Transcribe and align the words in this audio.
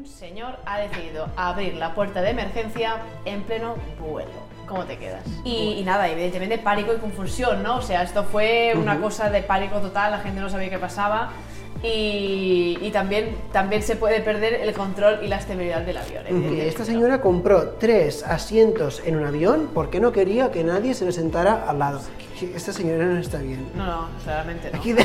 un 0.00 0.06
señor 0.06 0.56
ha 0.64 0.78
decidido 0.78 1.26
abrir 1.36 1.74
la 1.74 1.94
puerta 1.94 2.22
de 2.22 2.30
emergencia 2.30 2.96
en 3.26 3.42
pleno 3.42 3.74
vuelo. 4.00 4.30
¿Cómo 4.66 4.84
te 4.84 4.96
quedas? 4.96 5.24
Y, 5.44 5.74
y 5.78 5.82
nada, 5.84 6.08
evidentemente 6.08 6.56
pánico 6.56 6.94
y 6.94 6.96
confusión, 6.96 7.62
¿no? 7.62 7.76
O 7.76 7.82
sea, 7.82 8.02
esto 8.02 8.24
fue 8.24 8.72
una 8.76 8.98
cosa 8.98 9.28
de 9.28 9.42
pánico 9.42 9.78
total, 9.80 10.12
la 10.12 10.20
gente 10.20 10.40
no 10.40 10.48
sabía 10.48 10.70
qué 10.70 10.78
pasaba. 10.78 11.32
Y, 11.82 12.78
y 12.80 12.90
también, 12.92 13.36
también 13.52 13.82
se 13.82 13.96
puede 13.96 14.20
perder 14.20 14.54
el 14.54 14.72
control 14.72 15.20
y 15.22 15.28
la 15.28 15.36
estabilidad 15.36 15.82
del 15.82 15.98
avión. 15.98 16.24
Evidentemente, 16.26 16.68
Esta 16.68 16.80
¿no? 16.80 16.86
señora 16.86 17.20
compró 17.20 17.70
tres 17.78 18.22
asientos 18.22 19.02
en 19.04 19.16
un 19.16 19.26
avión 19.26 19.70
porque 19.74 20.00
no 20.00 20.12
quería 20.12 20.50
que 20.50 20.64
nadie 20.64 20.94
se 20.94 21.04
le 21.04 21.12
sentara 21.12 21.64
al 21.68 21.78
lado. 21.78 22.00
Esta 22.54 22.72
señora 22.72 23.04
no 23.04 23.18
está 23.18 23.36
bien. 23.38 23.66
No, 23.74 23.84
no, 23.84 24.08
claramente 24.24 24.70
no. 24.72 24.78
Aquí 24.78 24.92
de- 24.94 25.04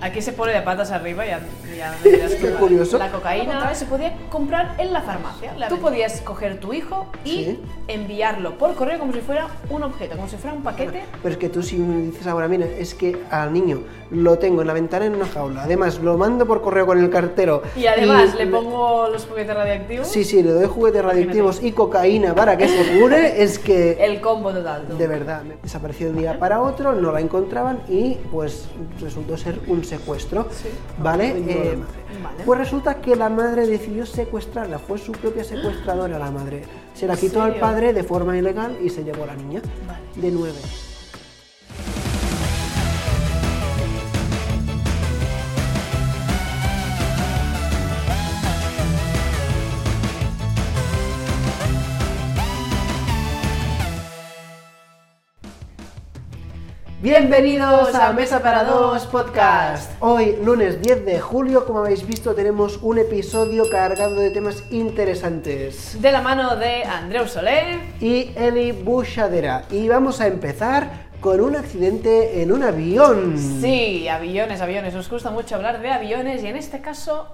Aquí 0.00 0.22
se 0.22 0.32
pone 0.32 0.52
de 0.52 0.62
patas 0.62 0.90
arriba 0.90 1.24
y 1.26 1.30
ya, 1.30 1.40
ya 1.76 1.94
me 2.04 2.10
dirás 2.10 2.36
tú. 2.36 2.42
Qué 2.46 2.52
curioso. 2.52 2.98
La 2.98 3.10
cocaína 3.10 3.74
se 3.74 3.86
podía 3.86 4.14
comprar 4.30 4.74
en 4.78 4.92
la 4.92 5.02
farmacia. 5.02 5.54
Tú 5.68 5.78
podías 5.78 6.20
coger 6.20 6.60
tu 6.60 6.72
hijo 6.72 7.06
y 7.24 7.28
Sí. 7.44 7.60
enviarlo 7.88 8.58
por 8.58 8.74
correo 8.74 8.98
como 8.98 9.12
si 9.12 9.20
fuera 9.20 9.48
un 9.70 9.82
objeto, 9.82 10.16
como 10.16 10.28
si 10.28 10.36
fuera 10.36 10.54
un 10.56 10.62
paquete. 10.62 11.04
Pero 11.22 11.32
es 11.32 11.38
que 11.38 11.48
tú 11.48 11.62
si 11.62 11.76
me 11.78 12.02
dices 12.02 12.26
ahora, 12.26 12.48
mira, 12.48 12.66
es 12.66 12.94
que 12.94 13.16
al 13.30 13.52
niño 13.52 13.82
lo 14.10 14.38
tengo 14.38 14.60
en 14.62 14.66
la 14.68 14.72
ventana 14.72 15.06
en 15.06 15.14
una 15.14 15.26
jaula, 15.26 15.62
además 15.64 15.98
lo 16.00 16.16
mando 16.16 16.46
por 16.46 16.62
correo 16.62 16.86
con 16.86 16.98
el 17.02 17.10
cartero. 17.10 17.62
Y 17.76 17.86
además 17.86 18.34
le 18.34 18.46
pongo 18.46 19.08
los 19.08 19.26
juguetes 19.26 19.54
radiactivos. 19.54 20.06
Sí, 20.08 20.24
sí, 20.24 20.42
le 20.42 20.50
doy 20.52 20.66
juguetes 20.66 21.04
radioactivos 21.04 21.62
y 21.62 21.72
cocaína 21.72 22.34
para 22.34 22.56
que 22.56 22.68
se 22.68 22.98
cure, 23.00 23.42
es 23.42 23.58
que... 23.58 23.92
El 24.00 24.20
combo 24.20 24.52
total. 24.52 24.86
tú. 24.88 24.96
De 24.96 25.06
verdad, 25.06 25.42
me 25.42 25.56
desapareció 25.62 26.06
de 26.06 26.12
un 26.12 26.18
día 26.18 26.38
para 26.38 26.60
otro, 26.62 26.92
no 26.94 27.12
la 27.12 27.20
encontraban 27.20 27.80
y 27.88 28.14
pues 28.30 28.68
resultó 29.00 29.36
ser 29.36 29.58
un 29.66 29.84
secuestro. 29.88 30.46
¿Vale? 30.98 31.34
Eh, 31.36 31.78
Vale. 32.22 32.44
Pues 32.44 32.58
resulta 32.58 33.00
que 33.00 33.16
la 33.16 33.28
madre 33.28 33.66
decidió 33.66 34.06
secuestrarla, 34.06 34.78
fue 34.78 34.98
su 34.98 35.12
propia 35.12 35.44
secuestradora 35.44 36.18
la 36.18 36.30
madre. 36.30 36.62
Se 36.94 37.06
la 37.06 37.14
¿En 37.14 37.20
quitó 37.20 37.42
al 37.42 37.56
padre 37.56 37.92
de 37.92 38.02
forma 38.02 38.36
ilegal 38.36 38.76
y 38.82 38.90
se 38.90 39.04
llevó 39.04 39.24
a 39.24 39.28
la 39.28 39.36
niña. 39.36 39.62
Vale. 39.86 40.00
De 40.16 40.30
nueve. 40.30 40.58
Bienvenidos 57.08 57.94
a 57.94 58.12
Mesa 58.12 58.42
para 58.42 58.64
Dos 58.64 59.06
Podcast. 59.06 59.90
Hoy, 60.00 60.36
lunes 60.44 60.82
10 60.82 61.06
de 61.06 61.20
julio, 61.20 61.64
como 61.64 61.78
habéis 61.78 62.06
visto, 62.06 62.34
tenemos 62.34 62.80
un 62.82 62.98
episodio 62.98 63.70
cargado 63.70 64.16
de 64.16 64.30
temas 64.30 64.62
interesantes. 64.70 65.96
De 66.02 66.12
la 66.12 66.20
mano 66.20 66.56
de 66.56 66.84
Andreu 66.84 67.26
Soler. 67.26 67.78
Y 67.98 68.32
Eli 68.36 68.72
Bushadera. 68.72 69.64
Y 69.70 69.88
vamos 69.88 70.20
a 70.20 70.26
empezar 70.26 71.08
con 71.22 71.40
un 71.40 71.56
accidente 71.56 72.42
en 72.42 72.52
un 72.52 72.62
avión. 72.62 73.38
Sí, 73.38 74.06
aviones, 74.06 74.60
aviones. 74.60 74.92
Nos 74.92 75.08
gusta 75.08 75.30
mucho 75.30 75.54
hablar 75.54 75.80
de 75.80 75.88
aviones 75.90 76.42
y 76.42 76.48
en 76.48 76.56
este 76.56 76.82
caso 76.82 77.28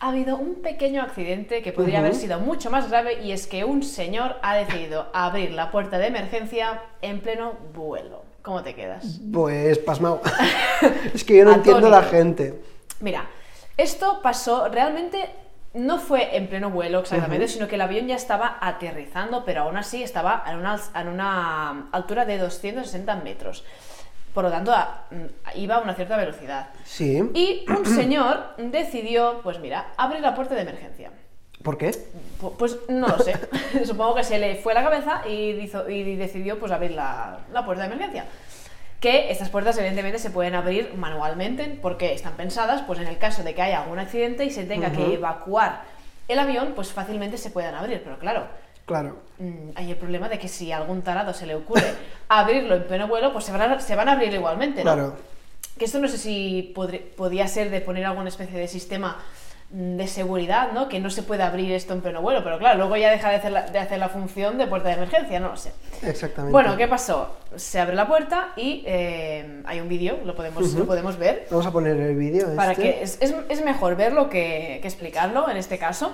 ha 0.00 0.08
habido 0.08 0.38
un 0.38 0.62
pequeño 0.62 1.02
accidente 1.02 1.60
que 1.60 1.72
podría 1.72 1.98
haber 1.98 2.14
sido 2.14 2.40
mucho 2.40 2.70
más 2.70 2.88
grave 2.88 3.22
y 3.22 3.32
es 3.32 3.46
que 3.46 3.62
un 3.66 3.82
señor 3.82 4.36
ha 4.40 4.56
decidido 4.56 5.08
abrir 5.12 5.52
la 5.52 5.70
puerta 5.70 5.98
de 5.98 6.06
emergencia 6.06 6.80
en 7.02 7.20
pleno 7.20 7.52
vuelo. 7.74 8.35
¿Cómo 8.46 8.62
te 8.62 8.76
quedas? 8.76 9.18
Pues 9.32 9.76
pasmado. 9.80 10.20
es 11.12 11.24
que 11.24 11.36
yo 11.38 11.44
no 11.44 11.52
entiendo 11.52 11.90
la 11.90 11.96
Atónito. 11.98 12.16
gente. 12.16 12.62
Mira, 13.00 13.26
esto 13.76 14.20
pasó 14.22 14.68
realmente 14.68 15.28
no 15.74 15.98
fue 15.98 16.36
en 16.36 16.46
pleno 16.46 16.70
vuelo 16.70 17.00
exactamente, 17.00 17.48
sino 17.48 17.66
que 17.66 17.74
el 17.74 17.80
avión 17.80 18.06
ya 18.06 18.14
estaba 18.14 18.58
aterrizando, 18.60 19.44
pero 19.44 19.62
aún 19.62 19.76
así 19.76 20.00
estaba 20.00 20.44
en 20.46 20.58
una, 20.58 20.80
en 20.94 21.08
una 21.08 21.88
altura 21.90 22.24
de 22.24 22.38
260 22.38 23.16
metros. 23.16 23.64
Por 24.32 24.44
lo 24.44 24.50
tanto, 24.52 24.72
a- 24.72 25.06
mm, 25.10 25.58
iba 25.58 25.74
a 25.74 25.80
una 25.80 25.94
cierta 25.94 26.16
velocidad. 26.16 26.68
Sí. 26.84 27.28
Y 27.34 27.64
un 27.68 27.84
señor 27.84 28.54
decidió, 28.58 29.40
pues 29.42 29.58
mira, 29.58 29.88
abrir 29.96 30.20
la 30.20 30.36
puerta 30.36 30.54
de 30.54 30.60
emergencia. 30.62 31.10
¿Por 31.66 31.76
qué? 31.78 31.90
Pu- 32.40 32.52
Pues 32.56 32.78
no 32.88 33.08
lo 33.08 33.18
sé. 33.18 33.34
Supongo 33.84 34.14
que 34.14 34.22
se 34.24 34.38
le 34.38 34.54
fue 34.54 34.72
la 34.72 34.84
cabeza 34.84 35.22
y, 35.28 35.50
hizo- 35.60 35.90
y 35.90 36.14
decidió 36.14 36.60
pues 36.60 36.70
abrir 36.70 36.92
la, 36.92 37.40
la 37.52 37.64
puerta 37.64 37.82
de 37.82 37.92
emergencia. 37.92 38.24
Que 39.00 39.32
estas 39.32 39.48
puertas 39.50 39.76
evidentemente 39.76 40.20
se 40.20 40.30
pueden 40.30 40.54
abrir 40.54 40.94
manualmente 40.94 41.76
porque 41.82 42.14
están 42.14 42.34
pensadas 42.34 42.82
pues 42.82 43.00
en 43.00 43.08
el 43.08 43.18
caso 43.18 43.42
de 43.42 43.52
que 43.54 43.62
haya 43.62 43.82
algún 43.82 43.98
accidente 43.98 44.44
y 44.44 44.50
se 44.50 44.62
tenga 44.64 44.92
que 44.92 45.14
evacuar 45.14 45.82
el 46.28 46.38
avión, 46.38 46.72
pues 46.76 46.92
fácilmente 46.92 47.36
se 47.36 47.50
puedan 47.50 47.74
abrir. 47.74 48.00
Pero 48.04 48.16
claro, 48.20 48.46
Claro. 48.86 49.16
mm, 49.40 49.70
hay 49.74 49.90
el 49.90 49.96
problema 49.96 50.28
de 50.28 50.38
que 50.38 50.46
si 50.46 50.70
a 50.70 50.76
algún 50.76 51.02
tarado 51.02 51.34
se 51.34 51.46
le 51.46 51.56
ocurre 51.56 51.82
abrirlo 52.28 52.76
en 52.76 52.84
pleno 52.86 53.08
vuelo, 53.08 53.32
pues 53.32 53.44
se 53.44 53.50
van 53.50 53.62
a, 53.72 53.80
se 53.80 53.96
van 53.96 54.08
a 54.08 54.12
abrir 54.12 54.32
igualmente, 54.32 54.84
¿no? 54.84 54.92
Claro. 54.94 55.16
Que 55.76 55.84
esto 55.86 55.98
no 55.98 56.06
sé 56.06 56.16
si 56.16 56.72
podía 57.16 57.48
ser 57.48 57.70
de 57.70 57.80
poner 57.80 58.06
alguna 58.06 58.28
especie 58.28 58.56
de 58.56 58.68
sistema 58.68 59.18
de 59.70 60.06
seguridad, 60.06 60.70
¿no? 60.72 60.88
Que 60.88 61.00
no 61.00 61.10
se 61.10 61.22
puede 61.22 61.42
abrir 61.42 61.72
esto 61.72 61.92
en 61.92 62.00
pleno 62.00 62.22
vuelo, 62.22 62.44
pero 62.44 62.58
claro, 62.58 62.78
luego 62.78 62.96
ya 62.96 63.10
deja 63.10 63.28
de 63.30 63.36
hacer 63.36 63.50
la, 63.52 63.62
de 63.62 63.78
hacer 63.80 63.98
la 63.98 64.08
función 64.08 64.58
de 64.58 64.66
puerta 64.66 64.88
de 64.88 64.94
emergencia, 64.94 65.40
no 65.40 65.48
lo 65.48 65.56
sé. 65.56 65.72
Exactamente. 66.02 66.52
Bueno, 66.52 66.76
¿qué 66.76 66.86
pasó? 66.86 67.36
Se 67.56 67.80
abre 67.80 67.96
la 67.96 68.06
puerta 68.06 68.52
y 68.56 68.84
eh, 68.86 69.62
hay 69.66 69.80
un 69.80 69.88
vídeo, 69.88 70.18
lo 70.24 70.36
podemos, 70.36 70.72
lo 70.72 70.86
podemos 70.86 71.16
ver, 71.18 71.46
Vamos 71.50 71.66
a 71.66 71.72
poner 71.72 71.96
el 71.96 72.14
vídeo. 72.16 72.54
para 72.54 72.72
este. 72.72 72.82
que 72.82 73.02
es, 73.02 73.18
es- 73.20 73.34
es 73.48 73.64
mejor 73.64 73.96
verlo 73.96 74.30
que, 74.30 74.78
que 74.80 74.86
explicarlo 74.88 75.48
en 75.50 75.56
este 75.56 75.78
caso. 75.78 76.12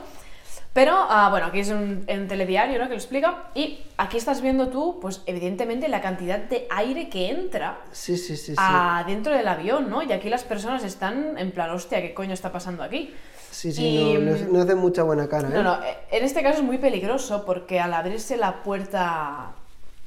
Pero, 0.74 0.94
ah, 0.96 1.28
bueno, 1.30 1.48
aquí 1.48 1.60
es 1.60 1.69
un, 1.69 2.06
telediario 2.06 2.78
¿no? 2.78 2.84
que 2.84 2.92
lo 2.92 2.96
explica. 2.96 3.44
Y 3.54 3.80
aquí 3.98 4.16
estás 4.16 4.40
viendo 4.40 4.69
tú, 4.69 4.98
pues 5.02 5.20
evidentemente, 5.26 5.86
la 5.88 6.00
cantidad 6.00 6.38
de 6.38 6.66
aire 6.70 7.10
que 7.10 7.28
entra 7.28 7.80
Sí, 7.92 8.16
sí, 8.16 8.38
sí. 8.38 8.52
sí. 8.52 8.56
a- 8.56 9.04
dentro 9.06 9.36
del 9.36 9.46
avión, 9.48 9.90
¿no? 9.90 10.02
Y 10.02 10.10
aquí 10.12 10.30
las 10.30 10.44
personas 10.44 10.82
están 10.82 11.36
en 11.36 11.50
plan, 11.50 11.69
hostia, 11.72 12.00
¿qué 12.00 12.14
coño 12.14 12.32
está 12.32 12.50
pasando 12.52 12.82
aquí? 12.82 13.12
Sí, 13.52 13.70
sí, 13.70 13.86
y, 13.86 14.14
no, 14.14 14.30
no, 14.32 14.36
mm, 14.36 14.52
no 14.52 14.62
hace 14.62 14.74
mucha 14.74 15.02
buena 15.02 15.28
cara, 15.28 15.48
¿eh? 15.48 15.52
No, 15.54 15.62
no, 15.62 15.74
eh, 15.84 15.96
en 16.10 16.24
este 16.24 16.42
caso 16.42 16.58
es 16.58 16.64
muy 16.64 16.78
peligroso 16.78 17.44
porque 17.44 17.78
al 17.80 17.92
abrirse 17.94 18.36
la 18.36 18.62
puerta 18.62 19.52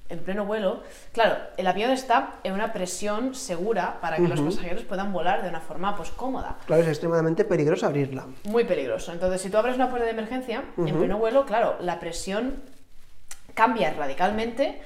en 0.09 0.19
pleno 0.19 0.45
vuelo, 0.45 0.81
claro, 1.13 1.35
el 1.57 1.66
avión 1.66 1.89
está 1.91 2.35
en 2.44 2.53
una 2.53 2.73
presión 2.73 3.33
segura 3.33 4.00
para 4.01 4.17
que 4.17 4.28
los 4.28 4.39
pasajeros 4.39 4.83
puedan 4.83 5.11
volar 5.11 5.41
de 5.41 5.50
una 5.50 5.61
forma 5.61 5.95
pues 5.95 6.11
cómoda. 6.11 6.57
Claro, 6.66 6.83
es 6.83 6.88
extremadamente 6.88 7.44
peligroso 7.44 7.88
abrirla. 7.88 8.25
Muy 8.44 8.66
peligroso. 8.66 9.11
Entonces, 9.11 9.41
si 9.41 9.50
tú 9.50 9.57
abres 9.57 9.75
una 9.75 9.89
puerta 9.89 10.06
de 10.06 10.12
emergencia 10.12 10.63
en 10.77 10.95
pleno 10.95 11.17
vuelo, 11.17 11.45
claro, 11.45 11.75
la 11.79 12.00
presión 12.00 12.62
cambia 13.56 13.94
radicalmente 13.94 14.81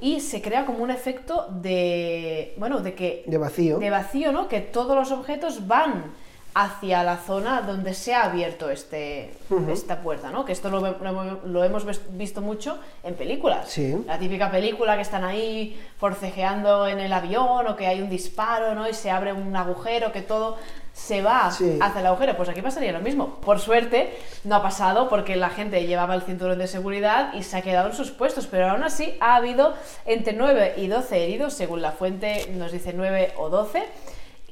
y 0.00 0.20
se 0.20 0.42
crea 0.42 0.66
como 0.66 0.82
un 0.82 0.90
efecto 0.90 1.46
de, 1.50 2.54
bueno, 2.58 2.80
de 2.80 2.94
que 2.94 3.24
De 3.26 3.38
vacío. 3.38 3.78
de 3.78 3.90
vacío, 3.90 4.32
¿no? 4.32 4.48
Que 4.48 4.60
todos 4.60 4.96
los 4.96 5.12
objetos 5.12 5.66
van 5.66 6.12
hacia 6.54 7.04
la 7.04 7.18
zona 7.18 7.60
donde 7.62 7.94
se 7.94 8.14
ha 8.14 8.24
abierto 8.24 8.68
este, 8.70 9.32
esta 9.70 10.00
puerta, 10.00 10.30
¿no? 10.30 10.44
Que 10.44 10.52
esto 10.52 10.70
lo, 10.70 10.80
ve- 10.80 10.96
lo- 11.00 11.40
lo 11.46 11.62
hemos 11.64 11.84
visto 12.16 12.40
mucho 12.40 12.78
en 13.04 13.14
películas. 13.14 13.68
Sí. 13.68 13.96
La 14.06 14.18
típica 14.18 14.50
película 14.50 14.96
que 14.96 15.02
están 15.02 15.24
ahí 15.24 15.80
forcejeando 15.98 16.88
en 16.88 16.98
el 16.98 17.12
avión 17.12 17.66
o 17.66 17.76
que 17.76 17.86
hay 17.86 18.00
un 18.02 18.08
disparo, 18.10 18.74
¿no? 18.74 18.88
Y 18.88 18.94
se 18.94 19.10
abre 19.10 19.32
un 19.32 19.54
agujero, 19.54 20.10
que 20.10 20.22
todo 20.22 20.56
se 20.92 21.22
va 21.22 21.52
Sí. 21.52 21.78
hacia 21.80 22.00
el 22.00 22.06
agujero. 22.06 22.36
Pues 22.36 22.48
aquí 22.48 22.60
pasaría 22.60 22.90
lo 22.92 23.00
mismo. 23.00 23.36
Por 23.36 23.60
suerte, 23.60 24.16
no 24.42 24.56
ha 24.56 24.62
pasado 24.62 25.08
porque 25.08 25.36
la 25.36 25.50
gente 25.50 25.86
llevaba 25.86 26.14
el 26.16 26.22
cinturón 26.22 26.58
de 26.58 26.66
seguridad 26.66 27.32
y 27.34 27.44
se 27.44 27.56
ha 27.56 27.62
quedado 27.62 27.88
en 27.90 27.94
sus 27.94 28.10
puestos. 28.10 28.48
Pero 28.48 28.68
aún 28.70 28.82
así 28.82 29.16
ha 29.20 29.36
habido 29.36 29.74
entre 30.06 30.32
9 30.32 30.74
y 30.76 30.88
12 30.88 31.22
heridos, 31.22 31.54
según 31.54 31.82
la 31.82 31.92
fuente 31.92 32.50
nos 32.54 32.72
dice 32.72 32.92
9 32.94 33.32
o 33.36 33.48
12, 33.48 33.84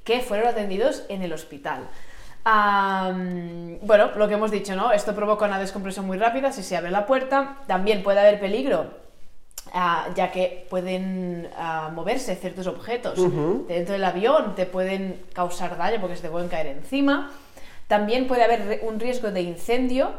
que 0.07 0.21
fueron 0.21 0.47
atendidos 0.47 1.03
en 1.11 1.21
el 1.23 1.35
hospital. 1.35 1.89
Bueno, 3.83 4.11
lo 4.17 4.29
que 4.29 4.35
hemos 4.35 4.53
dicho, 4.53 4.77
¿no? 4.77 4.93
Esto 4.93 5.15
provoca 5.15 5.47
una 5.47 5.59
descompresión 5.59 6.07
muy 6.07 6.17
rápida 6.17 6.53
si 6.53 6.63
se 6.63 6.77
abre 6.77 6.93
la 6.93 7.05
puerta. 7.05 7.59
También 7.67 8.05
puede 8.05 8.21
haber 8.21 8.39
peligro 8.39 8.87
ah, 9.75 10.07
ya 10.15 10.31
que 10.31 10.65
pueden 10.71 11.51
ah, 11.59 11.91
moverse 11.93 12.37
ciertos 12.37 12.69
objetos 12.69 13.19
dentro 13.67 13.95
del 13.95 14.05
avión, 14.05 14.55
te 14.55 14.65
pueden 14.65 15.21
causar 15.33 15.77
daño 15.77 16.01
porque 16.01 16.17
se 16.17 16.23
te 16.23 16.31
pueden 16.31 16.49
caer 16.49 16.69
encima. 16.69 17.33
También 17.89 18.29
puede 18.29 18.45
haber 18.45 18.81
un 18.85 19.01
riesgo 19.01 19.33
de 19.33 19.43
incendio 19.43 20.13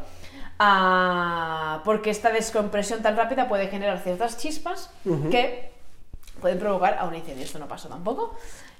ah, 0.59 1.81
porque 1.85 2.09
esta 2.09 2.31
descompresión 2.31 3.01
tan 3.01 3.15
rápida 3.15 3.47
puede 3.47 3.69
generar 3.69 3.99
ciertas 3.99 4.37
chispas 4.37 4.89
que 5.31 5.71
pueden 6.41 6.59
provocar 6.59 6.97
a 6.99 7.05
un 7.05 7.15
incendio. 7.15 7.45
Esto 7.45 7.57
no 7.57 7.69
pasó 7.69 7.87
tampoco. 7.87 8.35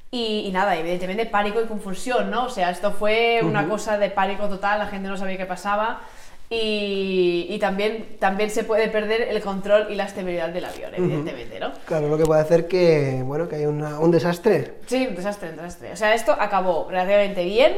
Y, 0.10 0.46
y 0.48 0.52
nada, 0.52 0.78
evidentemente 0.78 1.26
pánico 1.26 1.60
y 1.62 1.66
confusión, 1.66 2.32
¿no? 2.32 2.46
O 2.46 2.50
sea, 2.50 2.70
esto 2.72 2.92
fue 2.92 3.42
una 3.44 3.62
Ujú. 3.62 3.72
cosa 3.72 3.98
de 3.98 4.10
pánico 4.10 4.48
total, 4.48 4.80
la 4.80 4.88
gente 4.88 5.10
no 5.10 5.18
sabía 5.18 5.38
qué 5.38 5.46
pasaba. 5.46 6.02
Y, 6.50 7.46
y 7.50 7.60
también, 7.60 8.16
también 8.20 8.50
se 8.50 8.64
puede 8.64 8.88
perder 8.88 9.24
el 9.24 9.42
control 9.42 9.88
y 9.90 9.96
la 9.96 10.06
estabilidad 10.06 10.48
del 10.48 10.64
avión, 10.64 10.94
evidentemente, 10.96 11.60
¿no? 11.60 11.74
Claro, 11.86 12.08
lo 12.08 12.18
que 12.18 12.24
puede 12.24 12.40
hacer 12.40 12.68
que, 12.70 13.22
bueno, 13.26 13.50
que 13.50 13.58
haya 13.58 13.68
una- 13.68 14.00
un 14.00 14.12
desastre. 14.12 14.76
Sí, 14.86 15.08
un 15.08 15.16
desastre, 15.16 15.50
un 15.50 15.58
desastre. 15.58 15.92
O 15.92 15.98
sea, 15.98 16.14
esto 16.16 16.32
acabó 16.32 16.88
relativamente 16.90 17.44
bien. 17.44 17.74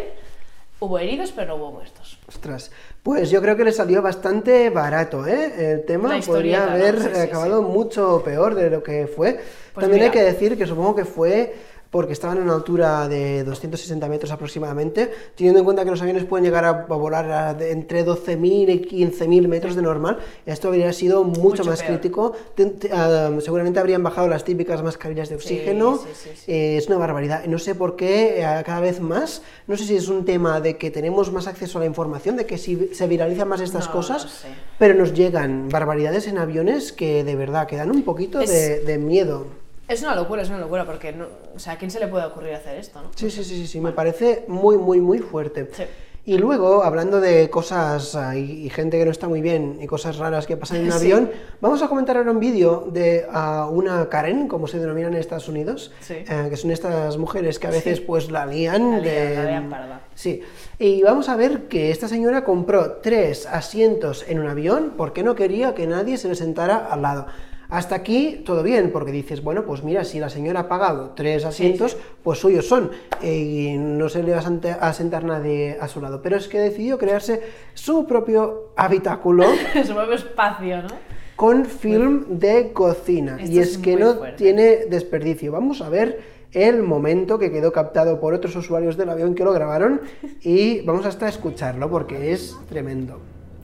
Hubo 0.81 0.99
heridos, 0.99 1.31
pero 1.35 1.47
no 1.47 1.55
hubo 1.55 1.71
muertos. 1.71 2.19
Ostras, 2.27 2.71
pues 3.01 3.31
yo 3.31 3.41
creo 3.41 3.57
que 3.57 3.63
le 3.65 3.71
salió 3.71 4.03
bastante 4.03 4.69
barato, 4.69 5.25
¿eh? 5.25 5.73
El 5.73 5.85
tema 5.85 6.19
podría 6.25 6.67
¿no? 6.67 6.71
haber 6.73 7.01
Sí, 7.01 7.09
sí, 7.15 7.19
acabado 7.21 7.63
mucho 7.63 8.21
peor 8.23 8.53
de 8.53 8.69
lo 8.69 8.83
que 8.83 9.07
fue. 9.07 9.33
Pues 9.73 9.83
También 9.83 10.03
hay 10.03 10.09
mira. 10.09 10.11
que 10.11 10.21
decir 10.31 10.57
que 10.57 10.65
supongo 10.67 10.95
que 10.95 11.05
fue 11.05 11.53
porque 11.91 12.13
estaban 12.13 12.37
a 12.37 12.41
una 12.41 12.53
altura 12.53 13.07
de 13.07 13.43
260 13.43 14.07
metros 14.07 14.31
aproximadamente, 14.31 15.09
teniendo 15.35 15.59
en 15.59 15.65
cuenta 15.65 15.83
que 15.83 15.89
los 15.89 15.99
aviones 16.01 16.23
pueden 16.25 16.45
llegar 16.45 16.63
a, 16.63 16.71
volar 16.85 17.31
a 17.31 17.57
entre 17.67 18.05
12.000 18.05 18.69
y 18.69 19.05
15.000 19.07 19.47
metros 19.47 19.75
de 19.75 19.81
normal, 19.81 20.19
esto 20.45 20.67
habría 20.67 20.93
sido 20.93 21.23
mucho, 21.23 21.41
Mucho 21.41 21.65
más 21.65 21.81
peor. 21.81 21.93
crítico. 21.99 22.33
Te- 22.53 22.65
te- 22.67 22.89
ah, 22.93 23.31
seguramente 23.39 23.79
habrían 23.79 24.03
bajado 24.03 24.27
las 24.27 24.43
típicas 24.43 24.83
mascarillas 24.83 25.29
de 25.29 25.35
oxígeno. 25.35 25.97
sí, 25.97 26.03
sí, 26.13 26.29
sí. 26.35 26.51
Eh, 26.51 26.77
es 26.77 26.85
una 26.87 26.97
barbaridad. 26.97 27.45
No 27.45 27.57
sé 27.57 27.73
por 27.73 27.95
qué 27.95 28.39
eh, 28.41 28.63
cada 28.65 28.81
vez 28.81 28.99
más, 29.01 29.41
no 29.65 29.75
sé 29.75 29.85
si 29.85 29.95
es 29.95 30.09
un 30.09 30.25
tema 30.25 30.61
de 30.61 30.77
que 30.77 30.91
tenemos 30.91 31.31
más 31.31 31.47
acceso 31.47 31.79
a 31.79 31.81
la 31.81 31.87
información, 31.87 32.35
de 32.35 32.45
que 32.45 32.59
si 32.59 32.89
se 32.93 33.07
viralizan 33.07 33.47
más 33.47 33.61
estas 33.61 33.87
No, 33.87 33.93
cosas, 33.93 34.25
no 34.25 34.29
sé. 34.29 34.47
pero 34.77 34.93
nos 34.93 35.13
llegan 35.13 35.69
barbaridades 35.69 36.27
en 36.27 36.37
aviones 36.37 36.91
que 36.91 37.23
de 37.23 37.35
verdad 37.35 37.65
que 37.65 37.77
dan 37.77 37.89
un 37.89 38.03
poquito 38.03 38.39
Es- 38.41 38.49
de, 38.51 38.79
de 38.81 38.97
miedo. 38.99 39.47
Es 39.89 40.01
una 40.03 40.15
locura, 40.15 40.43
es 40.43 40.49
una 40.49 40.59
locura, 40.59 40.85
porque, 40.85 41.11
no, 41.11 41.25
o 41.55 41.59
sea, 41.59 41.73
¿a 41.73 41.77
quién 41.77 41.89
se 41.91 41.99
le 41.99 42.07
puede 42.07 42.25
ocurrir 42.25 42.53
hacer 42.53 42.77
esto, 42.77 43.01
no? 43.01 43.09
Sí, 43.15 43.29
sí, 43.31 43.43
sí, 43.43 43.55
sí, 43.57 43.67
sí, 43.67 43.81
me 43.81 43.91
parece 43.91 44.45
muy, 44.47 44.77
muy, 44.77 45.01
muy 45.01 45.19
fuerte. 45.19 45.67
Sí. 45.73 45.83
Y 46.25 46.37
luego, 46.37 46.83
hablando 46.83 47.19
de 47.19 47.49
cosas 47.49 48.15
y, 48.35 48.65
y 48.65 48.69
gente 48.69 48.99
que 48.99 49.05
no 49.05 49.09
está 49.09 49.27
muy 49.27 49.41
bien 49.41 49.79
y 49.81 49.87
cosas 49.87 50.17
raras 50.17 50.45
que 50.45 50.57
pasan 50.57 50.77
en 50.77 50.85
un 50.85 50.91
Sí. 50.91 50.97
avión, 50.97 51.31
vamos 51.59 51.81
a 51.81 51.87
comentar 51.87 52.17
ahora 52.17 52.29
un 52.29 52.39
vídeo 52.39 52.87
de 52.91 53.25
una 53.71 54.07
Karen, 54.09 54.47
como 54.47 54.67
se 54.67 54.77
denominan 54.77 55.13
en 55.15 55.19
Estados 55.21 55.47
Unidos, 55.47 55.91
Sí. 56.01 56.15
eh, 56.17 56.47
que 56.51 56.55
son 56.57 56.69
estas 56.69 57.17
mujeres 57.17 57.57
que 57.57 57.65
a 57.65 57.71
veces 57.71 57.99
pues 57.99 58.29
la 58.29 58.45
lían. 58.45 58.91
La 58.91 58.99
de- 58.99 59.35
la 59.37 59.43
lían 59.45 59.69
parda. 59.71 60.01
Sí, 60.13 60.41
y 60.77 61.01
vamos 61.01 61.29
a 61.29 61.35
ver 61.35 61.63
que 61.67 61.89
esta 61.89 62.07
señora 62.07 62.43
compró 62.43 62.97
tres 63.01 63.47
asientos 63.47 64.23
en 64.27 64.39
un 64.39 64.47
avión 64.49 64.93
porque 64.97 65.23
no 65.23 65.33
quería 65.33 65.73
que 65.73 65.87
nadie 65.87 66.17
se 66.19 66.27
le 66.27 66.35
sentara 66.35 66.77
al 66.91 67.01
lado. 67.01 67.25
Hasta 67.69 67.95
aquí 67.95 68.41
todo 68.45 68.63
bien, 68.63 68.91
porque 68.91 69.11
dices, 69.11 69.43
bueno, 69.43 69.63
pues 69.63 69.83
mira, 69.83 70.03
si 70.03 70.19
la 70.19 70.29
señora 70.29 70.61
ha 70.61 70.67
pagado 70.67 71.11
tres 71.15 71.45
asientos, 71.45 71.97
pues 72.23 72.39
suyos 72.39 72.67
son, 72.67 72.89
eh, 73.21 73.35
y 73.35 73.77
no 73.77 74.09
se 74.09 74.23
le 74.23 74.33
va 74.33 74.39
a 74.39 74.93
sentar 74.93 75.23
nadie 75.23 75.77
a 75.79 75.87
su 75.87 76.01
lado. 76.01 76.21
Pero 76.23 76.35
es 76.37 76.47
que 76.47 76.59
decidió 76.59 76.97
crearse 76.97 77.41
su 77.75 78.07
propio 78.07 78.73
habitáculo 78.75 79.45
Su 79.85 79.93
propio 79.93 80.15
espacio, 80.15 80.81
¿no? 80.81 81.19
con 81.35 81.65
film 81.65 82.25
de 82.27 82.73
cocina. 82.73 83.37
Y 83.39 83.59
es 83.59 83.69
es 83.69 83.77
que 83.77 83.95
no 83.95 84.15
fuerte. 84.15 84.35
tiene 84.35 84.63
desperdicio. 84.87 85.53
Vamos 85.53 85.79
a 85.81 85.87
ver 85.87 86.19
el 86.51 86.83
momento 86.83 87.39
que 87.39 87.49
quedó 87.49 87.71
captado 87.71 88.19
por 88.19 88.33
otros 88.33 88.55
usuarios 88.57 88.97
del 88.97 89.09
avión 89.09 89.35
que 89.35 89.45
lo 89.45 89.53
grabaron 89.53 90.01
y 90.41 90.81
vamos 90.81 91.05
hasta 91.05 91.29
escucharlo 91.29 91.89
porque 91.89 92.33
es 92.33 92.57
tremendo. 92.67 93.21